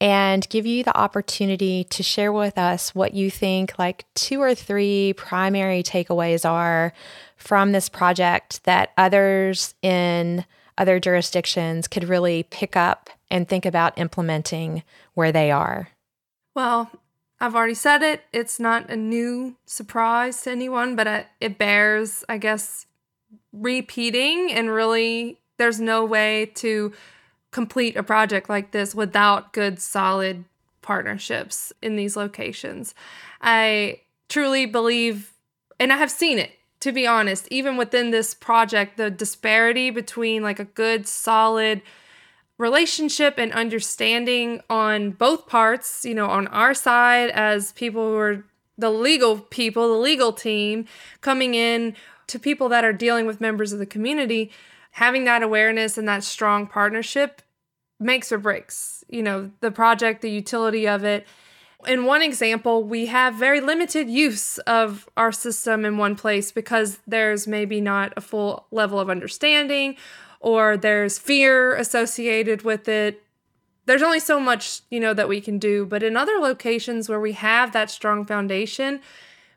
and 0.00 0.48
give 0.48 0.64
you 0.64 0.84
the 0.84 0.96
opportunity 0.96 1.84
to 1.84 2.02
share 2.02 2.32
with 2.32 2.56
us 2.56 2.94
what 2.94 3.14
you 3.14 3.30
think 3.30 3.78
like 3.78 4.04
two 4.14 4.40
or 4.40 4.54
three 4.54 5.12
primary 5.16 5.82
takeaways 5.82 6.48
are 6.48 6.92
from 7.36 7.72
this 7.72 7.88
project 7.88 8.62
that 8.64 8.92
others 8.96 9.74
in 9.82 10.44
other 10.76 11.00
jurisdictions 11.00 11.88
could 11.88 12.04
really 12.04 12.44
pick 12.44 12.76
up 12.76 13.10
and 13.30 13.48
think 13.48 13.66
about 13.66 13.98
implementing 13.98 14.82
where 15.14 15.32
they 15.32 15.50
are. 15.50 15.88
Well, 16.54 16.90
I've 17.40 17.54
already 17.54 17.74
said 17.74 18.02
it. 18.02 18.22
It's 18.32 18.58
not 18.58 18.90
a 18.90 18.96
new 18.96 19.56
surprise 19.66 20.42
to 20.42 20.50
anyone, 20.50 20.96
but 20.96 21.06
uh, 21.06 21.22
it 21.40 21.58
bears, 21.58 22.24
I 22.28 22.38
guess, 22.38 22.86
repeating. 23.52 24.52
And 24.52 24.70
really, 24.70 25.38
there's 25.58 25.80
no 25.80 26.04
way 26.04 26.46
to 26.56 26.92
complete 27.50 27.96
a 27.96 28.02
project 28.02 28.48
like 28.48 28.72
this 28.72 28.94
without 28.94 29.52
good, 29.52 29.80
solid 29.80 30.44
partnerships 30.82 31.72
in 31.82 31.96
these 31.96 32.16
locations. 32.16 32.94
I 33.40 34.00
truly 34.28 34.66
believe, 34.66 35.32
and 35.78 35.92
I 35.92 35.96
have 35.96 36.10
seen 36.10 36.38
it, 36.38 36.52
to 36.80 36.92
be 36.92 37.06
honest, 37.06 37.48
even 37.50 37.76
within 37.76 38.10
this 38.10 38.34
project, 38.34 38.96
the 38.96 39.10
disparity 39.10 39.90
between 39.90 40.42
like 40.42 40.58
a 40.58 40.64
good, 40.64 41.06
solid 41.06 41.82
relationship 42.56 43.34
and 43.38 43.52
understanding 43.52 44.60
on 44.68 45.12
both 45.12 45.46
parts, 45.46 46.04
you 46.04 46.14
know, 46.14 46.26
on 46.26 46.46
our 46.48 46.74
side 46.74 47.30
as 47.30 47.72
people 47.72 48.02
who 48.02 48.16
are 48.16 48.44
the 48.76 48.90
legal 48.90 49.38
people, 49.38 49.88
the 49.88 50.00
legal 50.00 50.32
team 50.32 50.86
coming 51.20 51.54
in 51.54 51.94
to 52.28 52.38
people 52.38 52.68
that 52.68 52.84
are 52.84 52.92
dealing 52.92 53.26
with 53.26 53.40
members 53.40 53.72
of 53.72 53.78
the 53.78 53.86
community 53.86 54.50
having 54.98 55.24
that 55.24 55.44
awareness 55.44 55.96
and 55.96 56.08
that 56.08 56.24
strong 56.24 56.66
partnership 56.66 57.40
makes 58.00 58.32
or 58.32 58.38
breaks, 58.38 59.04
you 59.08 59.22
know, 59.22 59.48
the 59.60 59.70
project, 59.70 60.22
the 60.22 60.30
utility 60.30 60.88
of 60.88 61.04
it. 61.04 61.24
In 61.86 62.04
one 62.04 62.20
example, 62.20 62.82
we 62.82 63.06
have 63.06 63.34
very 63.34 63.60
limited 63.60 64.10
use 64.10 64.58
of 64.58 65.08
our 65.16 65.30
system 65.30 65.84
in 65.84 65.98
one 65.98 66.16
place 66.16 66.50
because 66.50 66.98
there's 67.06 67.46
maybe 67.46 67.80
not 67.80 68.12
a 68.16 68.20
full 68.20 68.66
level 68.72 68.98
of 68.98 69.08
understanding 69.08 69.96
or 70.40 70.76
there's 70.76 71.16
fear 71.16 71.76
associated 71.76 72.62
with 72.62 72.88
it. 72.88 73.22
There's 73.86 74.02
only 74.02 74.18
so 74.18 74.40
much, 74.40 74.80
you 74.90 74.98
know, 74.98 75.14
that 75.14 75.28
we 75.28 75.40
can 75.40 75.60
do, 75.60 75.86
but 75.86 76.02
in 76.02 76.16
other 76.16 76.38
locations 76.40 77.08
where 77.08 77.20
we 77.20 77.32
have 77.34 77.70
that 77.70 77.88
strong 77.88 78.26
foundation, 78.26 79.00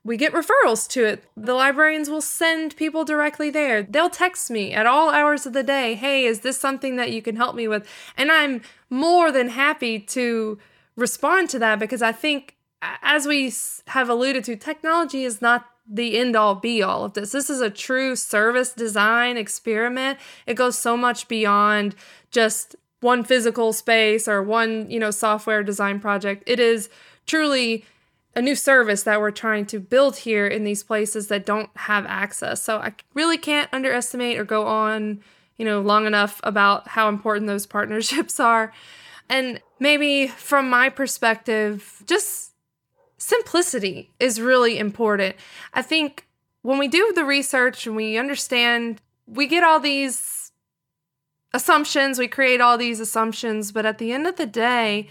we 0.04 0.18
get 0.18 0.34
referrals 0.34 0.88
to 0.90 1.06
it. 1.06 1.24
The 1.38 1.54
librarians 1.54 2.10
will 2.10 2.22
send 2.22 2.76
people 2.76 3.06
directly 3.06 3.50
there. 3.52 3.84
They'll 3.84 4.10
text 4.10 4.50
me 4.50 4.74
at 4.74 4.88
all 4.88 5.12
hours 5.12 5.46
of 5.46 5.54
the 5.54 5.64
day, 5.64 5.94
hey, 5.94 6.26
is 6.26 6.40
this 6.40 6.58
something 6.58 6.96
that 6.96 7.12
you 7.12 7.22
can 7.22 7.36
help 7.36 7.56
me 7.56 7.68
with? 7.68 7.88
And 8.18 8.32
I'm 8.32 8.62
more 8.90 9.32
than 9.32 9.50
happy 9.50 10.00
to 10.00 10.58
respond 10.96 11.50
to 11.52 11.60
that 11.60 11.78
because 11.80 12.02
I 12.02 12.12
think, 12.12 12.56
as 12.82 13.28
we 13.28 13.54
have 13.88 14.10
alluded 14.10 14.44
to, 14.46 14.56
technology 14.56 15.24
is 15.24 15.42
not 15.42 15.68
the 15.88 16.18
end 16.18 16.36
all 16.36 16.56
be 16.56 16.82
all 16.82 17.04
of 17.04 17.14
this. 17.14 17.32
This 17.32 17.50
is 17.50 17.62
a 17.62 17.70
true 17.70 18.16
service 18.16 18.74
design 18.74 19.38
experiment. 19.38 20.18
It 20.48 20.56
goes 20.56 20.78
so 20.78 20.98
much 20.98 21.28
beyond 21.28 21.96
just 22.32 22.76
one 23.02 23.24
physical 23.24 23.74
space 23.74 24.28
or 24.28 24.42
one, 24.42 24.90
you 24.90 25.00
know, 25.00 25.12
software 25.12 25.64
design 25.64 26.00
project. 26.00 26.44
It 26.48 26.60
is 26.60 26.90
truly 27.26 27.86
a 28.36 28.42
new 28.42 28.56
service 28.56 29.04
that 29.04 29.20
we're 29.20 29.32
trying 29.32 29.66
to 29.68 29.80
build 29.80 30.18
here 30.18 30.48
in 30.48 30.64
these 30.64 30.84
places 30.84 31.28
that 31.28 31.46
don't 31.46 31.70
have 31.76 32.06
access. 32.06 32.62
So 32.62 32.78
I 32.78 32.94
really 33.14 33.38
can't 33.38 33.70
underestimate 33.74 34.38
or 34.38 34.46
go 34.46 34.66
on, 34.66 35.22
you 35.58 35.66
know, 35.66 35.82
long 35.82 36.06
enough 36.06 36.40
about 36.44 36.88
how 36.90 37.10
important 37.10 37.48
those 37.48 37.66
partnerships 37.78 38.40
are. 38.40 38.72
And 39.30 39.62
maybe 39.80 40.28
from 40.28 40.70
my 40.70 40.90
perspective, 40.90 42.04
just 42.06 42.52
simplicity 43.18 44.12
is 44.20 44.42
really 44.42 44.78
important. 44.78 45.36
I 45.74 45.82
think 45.82 46.26
when 46.62 46.78
we 46.78 46.88
do 46.88 47.12
the 47.16 47.26
research 47.26 47.86
and 47.86 47.96
we 47.96 48.18
understand, 48.18 49.02
we 49.28 49.48
get 49.48 49.64
all 49.64 49.80
these 49.80 50.52
assumptions, 51.54 52.18
we 52.18 52.28
create 52.28 52.62
all 52.62 52.78
these 52.78 53.00
assumptions, 53.00 53.72
but 53.72 53.86
at 53.86 53.98
the 53.98 54.12
end 54.12 54.26
of 54.26 54.38
the 54.38 54.46
day, 54.46 55.10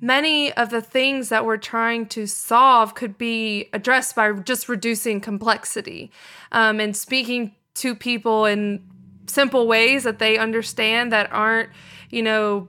many 0.00 0.52
of 0.52 0.70
the 0.70 0.80
things 0.80 1.28
that 1.28 1.44
we're 1.44 1.56
trying 1.56 2.06
to 2.06 2.26
solve 2.26 2.94
could 2.94 3.18
be 3.18 3.68
addressed 3.72 4.14
by 4.14 4.32
just 4.32 4.68
reducing 4.68 5.20
complexity 5.20 6.10
um, 6.52 6.80
and 6.80 6.96
speaking 6.96 7.54
to 7.74 7.94
people 7.94 8.46
in 8.46 8.82
simple 9.26 9.66
ways 9.66 10.04
that 10.04 10.18
they 10.18 10.38
understand 10.38 11.12
that 11.12 11.30
aren't, 11.32 11.70
you 12.10 12.22
know, 12.22 12.68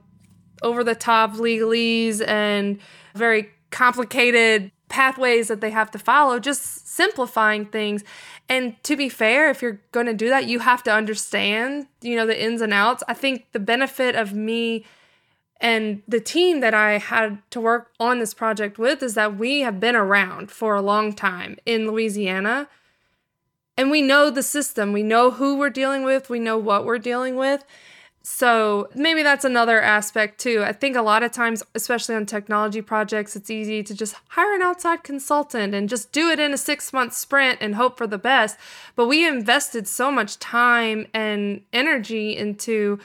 over 0.62 0.84
the 0.84 0.94
top 0.94 1.32
legalese 1.32 2.26
and 2.26 2.78
very 3.14 3.50
complicated 3.70 4.70
pathways 4.88 5.48
that 5.48 5.60
they 5.60 5.70
have 5.70 5.90
to 5.90 5.98
follow, 5.98 6.38
just 6.38 6.86
simplifying 6.86 7.64
things. 7.66 8.04
And 8.48 8.80
to 8.84 8.96
be 8.96 9.08
fair, 9.08 9.50
if 9.50 9.62
you're 9.62 9.80
going 9.90 10.06
to 10.06 10.14
do 10.14 10.28
that, 10.28 10.46
you 10.46 10.58
have 10.60 10.82
to 10.84 10.92
understand, 10.92 11.86
you 12.02 12.14
know, 12.14 12.26
the 12.26 12.40
ins 12.40 12.60
and 12.60 12.72
outs. 12.72 13.02
I 13.08 13.14
think 13.14 13.46
the 13.52 13.58
benefit 13.58 14.14
of 14.14 14.34
me 14.34 14.84
and 15.62 16.02
the 16.08 16.20
team 16.20 16.58
that 16.58 16.74
I 16.74 16.98
had 16.98 17.38
to 17.52 17.60
work 17.60 17.92
on 18.00 18.18
this 18.18 18.34
project 18.34 18.78
with 18.78 19.00
is 19.00 19.14
that 19.14 19.38
we 19.38 19.60
have 19.60 19.78
been 19.78 19.94
around 19.94 20.50
for 20.50 20.74
a 20.74 20.82
long 20.82 21.12
time 21.12 21.56
in 21.64 21.86
Louisiana. 21.86 22.68
And 23.78 23.88
we 23.88 24.02
know 24.02 24.28
the 24.28 24.42
system. 24.42 24.92
We 24.92 25.04
know 25.04 25.30
who 25.30 25.56
we're 25.56 25.70
dealing 25.70 26.02
with. 26.02 26.28
We 26.28 26.40
know 26.40 26.58
what 26.58 26.84
we're 26.84 26.98
dealing 26.98 27.36
with. 27.36 27.64
So 28.24 28.88
maybe 28.94 29.22
that's 29.22 29.44
another 29.44 29.80
aspect 29.80 30.40
too. 30.40 30.62
I 30.64 30.72
think 30.72 30.96
a 30.96 31.02
lot 31.02 31.22
of 31.22 31.30
times, 31.30 31.62
especially 31.76 32.16
on 32.16 32.26
technology 32.26 32.82
projects, 32.82 33.36
it's 33.36 33.50
easy 33.50 33.84
to 33.84 33.94
just 33.94 34.16
hire 34.30 34.54
an 34.54 34.62
outside 34.62 35.04
consultant 35.04 35.74
and 35.74 35.88
just 35.88 36.12
do 36.12 36.28
it 36.28 36.40
in 36.40 36.52
a 36.52 36.58
six 36.58 36.92
month 36.92 37.14
sprint 37.14 37.58
and 37.60 37.76
hope 37.76 37.96
for 37.96 38.06
the 38.06 38.18
best. 38.18 38.58
But 38.96 39.06
we 39.06 39.26
invested 39.26 39.86
so 39.86 40.10
much 40.10 40.38
time 40.40 41.06
and 41.14 41.62
energy 41.72 42.36
into 42.36 42.98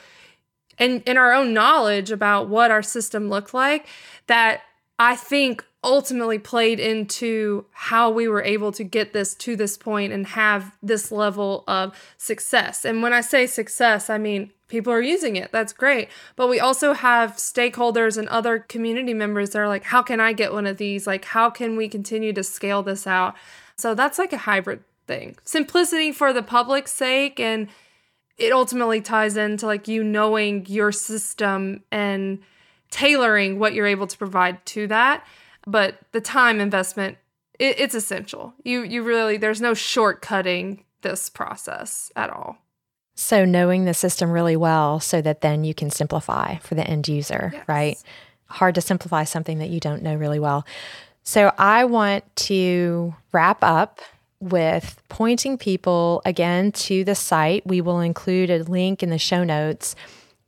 and 0.77 1.01
in 1.05 1.17
our 1.17 1.33
own 1.33 1.53
knowledge 1.53 2.11
about 2.11 2.49
what 2.49 2.71
our 2.71 2.83
system 2.83 3.29
looked 3.29 3.53
like 3.53 3.87
that 4.27 4.61
I 4.99 5.15
think 5.15 5.63
ultimately 5.83 6.39
played 6.39 6.79
into 6.79 7.65
how 7.71 8.09
we 8.09 8.27
were 8.27 8.43
able 8.43 8.71
to 8.73 8.83
get 8.83 9.13
this 9.13 9.35
to 9.35 9.55
this 9.55 9.77
point 9.77 10.11
and 10.11 10.25
have 10.27 10.75
this 10.81 11.11
level 11.11 11.63
of 11.67 11.95
success. 12.17 12.83
And 12.83 13.01
when 13.01 13.13
I 13.13 13.21
say 13.21 13.45
success, 13.45 14.09
I 14.09 14.17
mean 14.17 14.51
people 14.67 14.91
are 14.91 15.01
using 15.01 15.35
it. 15.35 15.51
That's 15.51 15.73
great. 15.73 16.09
But 16.35 16.47
we 16.47 16.59
also 16.59 16.93
have 16.93 17.33
stakeholders 17.33 18.17
and 18.17 18.27
other 18.27 18.59
community 18.59 19.13
members 19.13 19.51
that 19.51 19.59
are 19.59 19.67
like, 19.67 19.83
how 19.83 20.01
can 20.01 20.19
I 20.19 20.33
get 20.33 20.51
one 20.51 20.67
of 20.67 20.77
these? 20.77 21.07
Like, 21.07 21.25
how 21.25 21.49
can 21.49 21.77
we 21.77 21.87
continue 21.87 22.33
to 22.33 22.43
scale 22.43 22.83
this 22.83 23.07
out? 23.07 23.35
So 23.77 23.93
that's 23.93 24.19
like 24.19 24.33
a 24.33 24.37
hybrid 24.37 24.83
thing. 25.05 25.37
Simplicity 25.45 26.11
for 26.11 26.33
the 26.33 26.43
public's 26.43 26.91
sake 26.91 27.39
and 27.39 27.69
it 28.37 28.53
ultimately 28.53 29.01
ties 29.01 29.35
into 29.35 29.65
like 29.65 29.87
you 29.87 30.03
knowing 30.03 30.65
your 30.67 30.91
system 30.91 31.83
and 31.91 32.39
tailoring 32.91 33.59
what 33.59 33.73
you're 33.73 33.87
able 33.87 34.07
to 34.07 34.17
provide 34.17 34.63
to 34.65 34.87
that. 34.87 35.25
But 35.65 35.97
the 36.11 36.21
time 36.21 36.59
investment 36.59 37.17
it, 37.59 37.79
it's 37.79 37.95
essential. 37.95 38.53
You 38.63 38.83
you 38.83 39.03
really 39.03 39.37
there's 39.37 39.61
no 39.61 39.73
shortcutting 39.73 40.83
this 41.01 41.29
process 41.29 42.11
at 42.15 42.29
all. 42.29 42.57
So 43.15 43.45
knowing 43.45 43.85
the 43.85 43.95
system 43.95 44.29
really 44.29 44.55
well 44.55 44.99
so 44.99 45.21
that 45.21 45.41
then 45.41 45.63
you 45.63 45.73
can 45.73 45.89
simplify 45.89 46.57
for 46.57 46.75
the 46.75 46.87
end 46.87 47.07
user 47.07 47.51
yes. 47.53 47.63
right? 47.67 48.03
Hard 48.45 48.75
to 48.75 48.81
simplify 48.81 49.23
something 49.23 49.57
that 49.57 49.69
you 49.69 49.79
don't 49.79 50.03
know 50.03 50.15
really 50.15 50.39
well. 50.39 50.65
So 51.23 51.51
i 51.57 51.83
want 51.83 52.23
to 52.37 53.13
wrap 53.33 53.61
up 53.61 53.99
with 54.39 55.01
pointing 55.09 55.57
people 55.57 56.21
again 56.25 56.71
to 56.71 57.03
the 57.03 57.15
site. 57.15 57.65
We 57.65 57.81
will 57.81 57.99
include 57.99 58.49
a 58.49 58.63
link 58.63 59.01
in 59.01 59.09
the 59.09 59.17
show 59.17 59.43
notes 59.43 59.95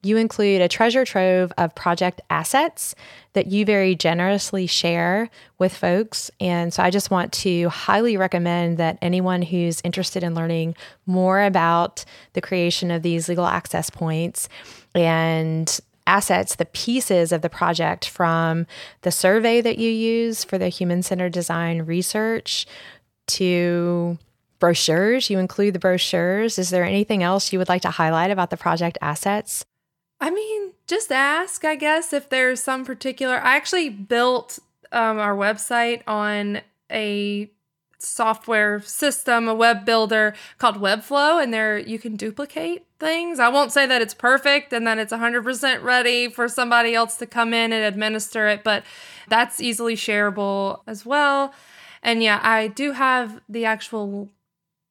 you 0.01 0.15
include 0.15 0.61
a 0.61 0.69
treasure 0.69 1.03
trove 1.03 1.51
of 1.57 1.75
project 1.75 2.21
assets 2.29 2.95
that 3.33 3.47
you 3.47 3.65
very 3.65 3.95
generously 3.95 4.65
share 4.65 5.29
with 5.57 5.75
folks. 5.75 6.31
And 6.39 6.73
so 6.73 6.81
I 6.83 6.89
just 6.89 7.11
want 7.11 7.33
to 7.33 7.67
highly 7.69 8.15
recommend 8.15 8.77
that 8.77 8.97
anyone 9.01 9.41
who's 9.41 9.81
interested 9.83 10.23
in 10.23 10.35
learning 10.35 10.75
more 11.05 11.41
about 11.41 12.05
the 12.33 12.41
creation 12.41 12.91
of 12.91 13.03
these 13.03 13.27
legal 13.27 13.45
access 13.45 13.89
points 13.89 14.47
and 14.95 15.79
assets, 16.07 16.55
the 16.55 16.65
pieces 16.65 17.31
of 17.31 17.41
the 17.41 17.49
project 17.49 18.07
from 18.07 18.65
the 19.01 19.11
survey 19.11 19.61
that 19.61 19.77
you 19.77 19.89
use 19.89 20.43
for 20.43 20.57
the 20.57 20.69
human 20.69 21.03
centered 21.03 21.33
design 21.33 21.81
research 21.81 22.65
to 23.29 24.17
brochures. 24.59 25.29
You 25.29 25.39
include 25.39 25.73
the 25.73 25.79
brochures. 25.79 26.59
Is 26.59 26.69
there 26.69 26.83
anything 26.83 27.23
else 27.23 27.51
you 27.51 27.59
would 27.59 27.69
like 27.69 27.81
to 27.83 27.89
highlight 27.89 28.31
about 28.31 28.49
the 28.49 28.57
project 28.57 28.97
assets? 29.01 29.65
I 30.21 30.29
mean, 30.29 30.73
just 30.87 31.11
ask, 31.11 31.63
I 31.63 31.75
guess, 31.75 32.13
if 32.13 32.29
there's 32.29 32.61
some 32.61 32.83
particular. 32.83 33.35
I 33.35 33.55
actually 33.55 33.89
built 33.89 34.59
um, 34.91 35.17
our 35.17 35.35
website 35.35 36.01
on 36.07 36.61
a 36.91 37.49
software 37.99 38.79
system, 38.81 39.47
a 39.47 39.53
web 39.53 39.85
builder 39.85 40.33
called 40.57 40.77
Webflow, 40.77 41.41
and 41.41 41.53
there 41.53 41.77
you 41.77 41.99
can 41.99 42.15
duplicate 42.15 42.85
things. 42.99 43.39
I 43.39 43.49
won't 43.49 43.71
say 43.71 43.85
that 43.85 44.01
it's 44.01 44.13
perfect 44.13 44.73
and 44.73 44.87
that 44.87 44.97
it's 44.97 45.13
100% 45.13 45.83
ready 45.83 46.29
for 46.29 46.47
somebody 46.47 46.95
else 46.95 47.17
to 47.17 47.25
come 47.25 47.53
in 47.53 47.71
and 47.71 47.83
administer 47.83 48.47
it, 48.47 48.63
but 48.63 48.83
that's 49.27 49.61
easily 49.61 49.95
shareable 49.95 50.81
as 50.87 51.05
well. 51.05 51.53
And 52.01 52.23
yeah, 52.23 52.39
I 52.41 52.67
do 52.67 52.93
have 52.93 53.41
the 53.49 53.65
actual 53.65 54.29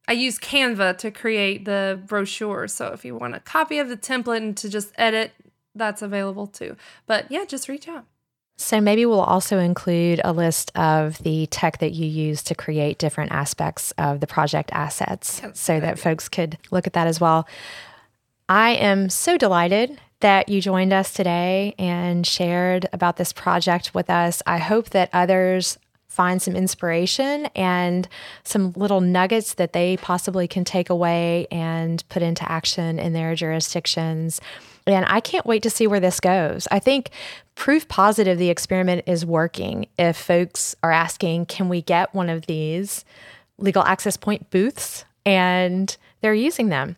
I 0.08 0.12
use 0.12 0.38
Canva 0.38 0.96
to 0.98 1.10
create 1.10 1.66
the 1.66 2.00
brochure. 2.06 2.66
So 2.66 2.86
if 2.88 3.04
you 3.04 3.14
want 3.14 3.34
a 3.34 3.40
copy 3.40 3.78
of 3.78 3.90
the 3.90 3.96
template 3.96 4.38
and 4.38 4.56
to 4.56 4.70
just 4.70 4.90
edit, 4.96 5.32
that's 5.74 6.00
available 6.00 6.46
too. 6.46 6.76
But 7.06 7.30
yeah, 7.30 7.44
just 7.44 7.68
reach 7.68 7.86
out. 7.88 8.06
So 8.56 8.80
maybe 8.80 9.06
we'll 9.06 9.20
also 9.20 9.58
include 9.58 10.20
a 10.24 10.32
list 10.32 10.72
of 10.76 11.18
the 11.18 11.46
tech 11.46 11.78
that 11.78 11.92
you 11.92 12.06
use 12.06 12.42
to 12.44 12.54
create 12.54 12.98
different 12.98 13.30
aspects 13.30 13.92
of 13.98 14.20
the 14.20 14.26
project 14.26 14.70
assets 14.72 15.42
so 15.52 15.78
that 15.78 15.98
folks 15.98 16.28
could 16.28 16.58
look 16.72 16.86
at 16.86 16.94
that 16.94 17.06
as 17.06 17.20
well. 17.20 17.46
I 18.48 18.70
am 18.70 19.10
so 19.10 19.36
delighted 19.36 20.00
that 20.20 20.48
you 20.48 20.60
joined 20.60 20.92
us 20.92 21.12
today 21.12 21.74
and 21.78 22.26
shared 22.26 22.88
about 22.92 23.16
this 23.16 23.32
project 23.32 23.94
with 23.94 24.10
us. 24.10 24.42
I 24.44 24.58
hope 24.58 24.90
that 24.90 25.10
others 25.12 25.78
find 26.08 26.40
some 26.42 26.56
inspiration 26.56 27.46
and 27.54 28.08
some 28.42 28.72
little 28.76 29.00
nuggets 29.00 29.54
that 29.54 29.72
they 29.72 29.96
possibly 29.98 30.48
can 30.48 30.64
take 30.64 30.90
away 30.90 31.46
and 31.50 32.02
put 32.08 32.22
into 32.22 32.50
action 32.50 32.98
in 32.98 33.12
their 33.12 33.34
jurisdictions. 33.34 34.40
And 34.86 35.04
I 35.06 35.20
can't 35.20 35.46
wait 35.46 35.62
to 35.64 35.70
see 35.70 35.86
where 35.86 36.00
this 36.00 36.18
goes. 36.18 36.66
I 36.70 36.78
think 36.78 37.10
proof 37.54 37.86
positive 37.88 38.38
the 38.38 38.48
experiment 38.48 39.04
is 39.06 39.26
working 39.26 39.86
if 39.98 40.16
folks 40.16 40.74
are 40.82 40.92
asking, 40.92 41.46
can 41.46 41.68
we 41.68 41.82
get 41.82 42.14
one 42.14 42.30
of 42.30 42.46
these 42.46 43.04
legal 43.58 43.82
access 43.82 44.16
point 44.16 44.50
booths? 44.50 45.04
And 45.26 45.94
they're 46.22 46.34
using 46.34 46.70
them. 46.70 46.96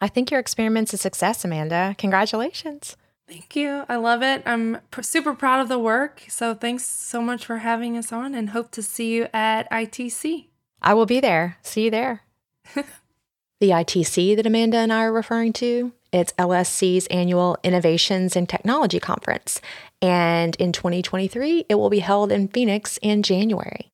I 0.00 0.08
think 0.08 0.30
your 0.30 0.38
experiment's 0.40 0.92
a 0.92 0.96
success, 0.96 1.44
Amanda. 1.44 1.96
Congratulations. 1.98 2.96
Thank 3.32 3.56
you. 3.56 3.86
I 3.88 3.96
love 3.96 4.22
it. 4.22 4.42
I'm 4.44 4.76
pr- 4.90 5.00
super 5.00 5.32
proud 5.32 5.60
of 5.60 5.68
the 5.68 5.78
work. 5.78 6.24
So 6.28 6.52
thanks 6.52 6.84
so 6.84 7.22
much 7.22 7.46
for 7.46 7.58
having 7.58 7.96
us 7.96 8.12
on 8.12 8.34
and 8.34 8.50
hope 8.50 8.70
to 8.72 8.82
see 8.82 9.14
you 9.14 9.26
at 9.32 9.70
ITC. 9.70 10.48
I 10.82 10.92
will 10.92 11.06
be 11.06 11.18
there. 11.18 11.56
See 11.62 11.84
you 11.84 11.90
there. 11.90 12.20
the 12.74 13.70
ITC 13.70 14.36
that 14.36 14.44
Amanda 14.44 14.76
and 14.76 14.92
I 14.92 15.04
are 15.04 15.12
referring 15.12 15.54
to, 15.54 15.92
it's 16.12 16.34
LSC's 16.34 17.06
annual 17.06 17.56
Innovations 17.62 18.36
in 18.36 18.46
Technology 18.46 19.00
Conference. 19.00 19.62
And 20.02 20.54
in 20.56 20.70
2023, 20.72 21.64
it 21.70 21.76
will 21.76 21.88
be 21.88 22.00
held 22.00 22.30
in 22.30 22.48
Phoenix 22.48 22.98
in 23.00 23.22
January. 23.22 23.88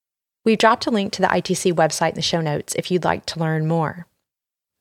We've 0.45 0.59
dropped 0.59 0.89
a 0.89 0.91
link 0.91 1.13
to 1.13 1.23
the 1.23 1.29
ITC 1.29 1.75
website 1.75 2.11
in 2.11 2.15
the 2.17 2.23
show 2.23 2.41
notes 2.41 2.75
if 2.75 2.91
you'd 2.91 3.05
like 3.05 3.25
to 3.27 3.39
learn 3.39 3.69
more. 3.69 4.09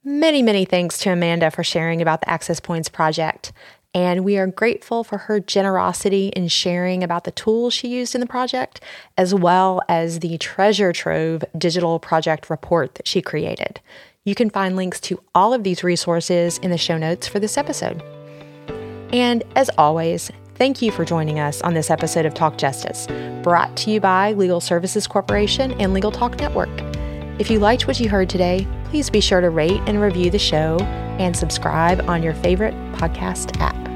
Many, 0.04 0.42
many 0.42 0.64
thanks 0.64 0.98
to 1.00 1.12
Amanda 1.12 1.52
for 1.52 1.66
sharing 1.66 2.02
about 2.02 2.22
the 2.22 2.30
Access 2.30 2.62
Points 2.62 2.88
project. 2.88 3.52
And 3.98 4.24
we 4.24 4.38
are 4.38 4.46
grateful 4.46 5.04
for 5.04 5.18
her 5.18 5.40
generosity 5.40 6.28
in 6.28 6.50
sharing 6.50 7.04
about 7.04 7.24
the 7.24 7.32
tools 7.32 7.74
she 7.74 7.88
used 7.88 8.14
in 8.14 8.22
the 8.22 8.28
project, 8.28 8.80
as 9.18 9.34
well 9.34 9.82
as 9.90 10.20
the 10.20 10.38
treasure 10.38 10.94
trove 10.94 11.44
digital 11.58 11.98
project 11.98 12.48
report 12.48 12.94
that 12.94 13.08
she 13.08 13.24
created. 13.24 13.82
You 14.24 14.36
can 14.36 14.52
find 14.52 14.76
links 14.76 15.00
to 15.00 15.20
all 15.34 15.52
of 15.52 15.64
these 15.64 15.84
resources 15.84 16.60
in 16.60 16.70
the 16.70 16.78
show 16.78 17.00
notes 17.00 17.28
for 17.28 17.40
this 17.40 17.58
episode. 17.58 18.04
And 19.12 19.44
as 19.56 19.72
always, 19.80 20.30
thank 20.54 20.80
you 20.84 20.92
for 20.92 21.04
joining 21.04 21.40
us 21.40 21.64
on 21.64 21.74
this 21.74 21.90
episode 21.90 22.28
of 22.28 22.36
Talk 22.36 22.60
Justice, 22.60 23.08
brought 23.42 23.76
to 23.78 23.90
you 23.90 24.00
by 24.00 24.34
Legal 24.34 24.62
Services 24.62 25.08
Corporation 25.08 25.72
and 25.82 25.96
Legal 25.96 26.12
Talk 26.12 26.38
Network. 26.38 26.70
If 27.40 27.50
you 27.50 27.58
liked 27.58 27.88
what 27.88 28.00
you 28.00 28.10
heard 28.10 28.30
today, 28.30 28.68
please 28.92 29.10
be 29.10 29.22
sure 29.22 29.42
to 29.42 29.50
rate 29.50 29.82
and 29.88 30.00
review 30.00 30.30
the 30.30 30.38
show 30.38 30.78
and 31.18 31.36
subscribe 31.36 32.08
on 32.08 32.22
your 32.22 32.36
favorite 32.36 32.76
podcast 32.94 33.60
app. 33.60 33.87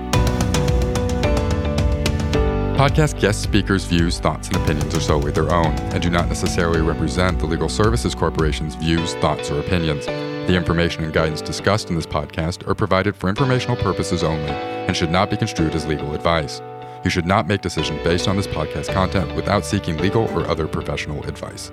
Podcast 2.81 3.19
guest 3.19 3.43
speakers' 3.43 3.85
views, 3.85 4.17
thoughts, 4.17 4.47
and 4.47 4.57
opinions 4.57 4.95
are 4.95 4.99
solely 4.99 5.31
their 5.31 5.53
own 5.53 5.71
and 5.93 6.01
do 6.01 6.09
not 6.09 6.27
necessarily 6.27 6.81
represent 6.81 7.37
the 7.37 7.45
Legal 7.45 7.69
Services 7.69 8.15
Corporation's 8.15 8.73
views, 8.73 9.13
thoughts, 9.17 9.51
or 9.51 9.59
opinions. 9.59 10.07
The 10.07 10.55
information 10.55 11.03
and 11.03 11.13
guidance 11.13 11.43
discussed 11.43 11.89
in 11.91 11.95
this 11.95 12.07
podcast 12.07 12.67
are 12.67 12.73
provided 12.73 13.15
for 13.15 13.29
informational 13.29 13.75
purposes 13.75 14.23
only 14.23 14.49
and 14.49 14.97
should 14.97 15.11
not 15.11 15.29
be 15.29 15.37
construed 15.37 15.75
as 15.75 15.85
legal 15.85 16.15
advice. 16.15 16.59
You 17.03 17.11
should 17.11 17.27
not 17.27 17.45
make 17.45 17.61
decisions 17.61 18.03
based 18.03 18.27
on 18.27 18.35
this 18.35 18.47
podcast 18.47 18.91
content 18.91 19.35
without 19.35 19.63
seeking 19.63 19.97
legal 19.97 20.23
or 20.29 20.47
other 20.47 20.67
professional 20.67 21.23
advice. 21.25 21.71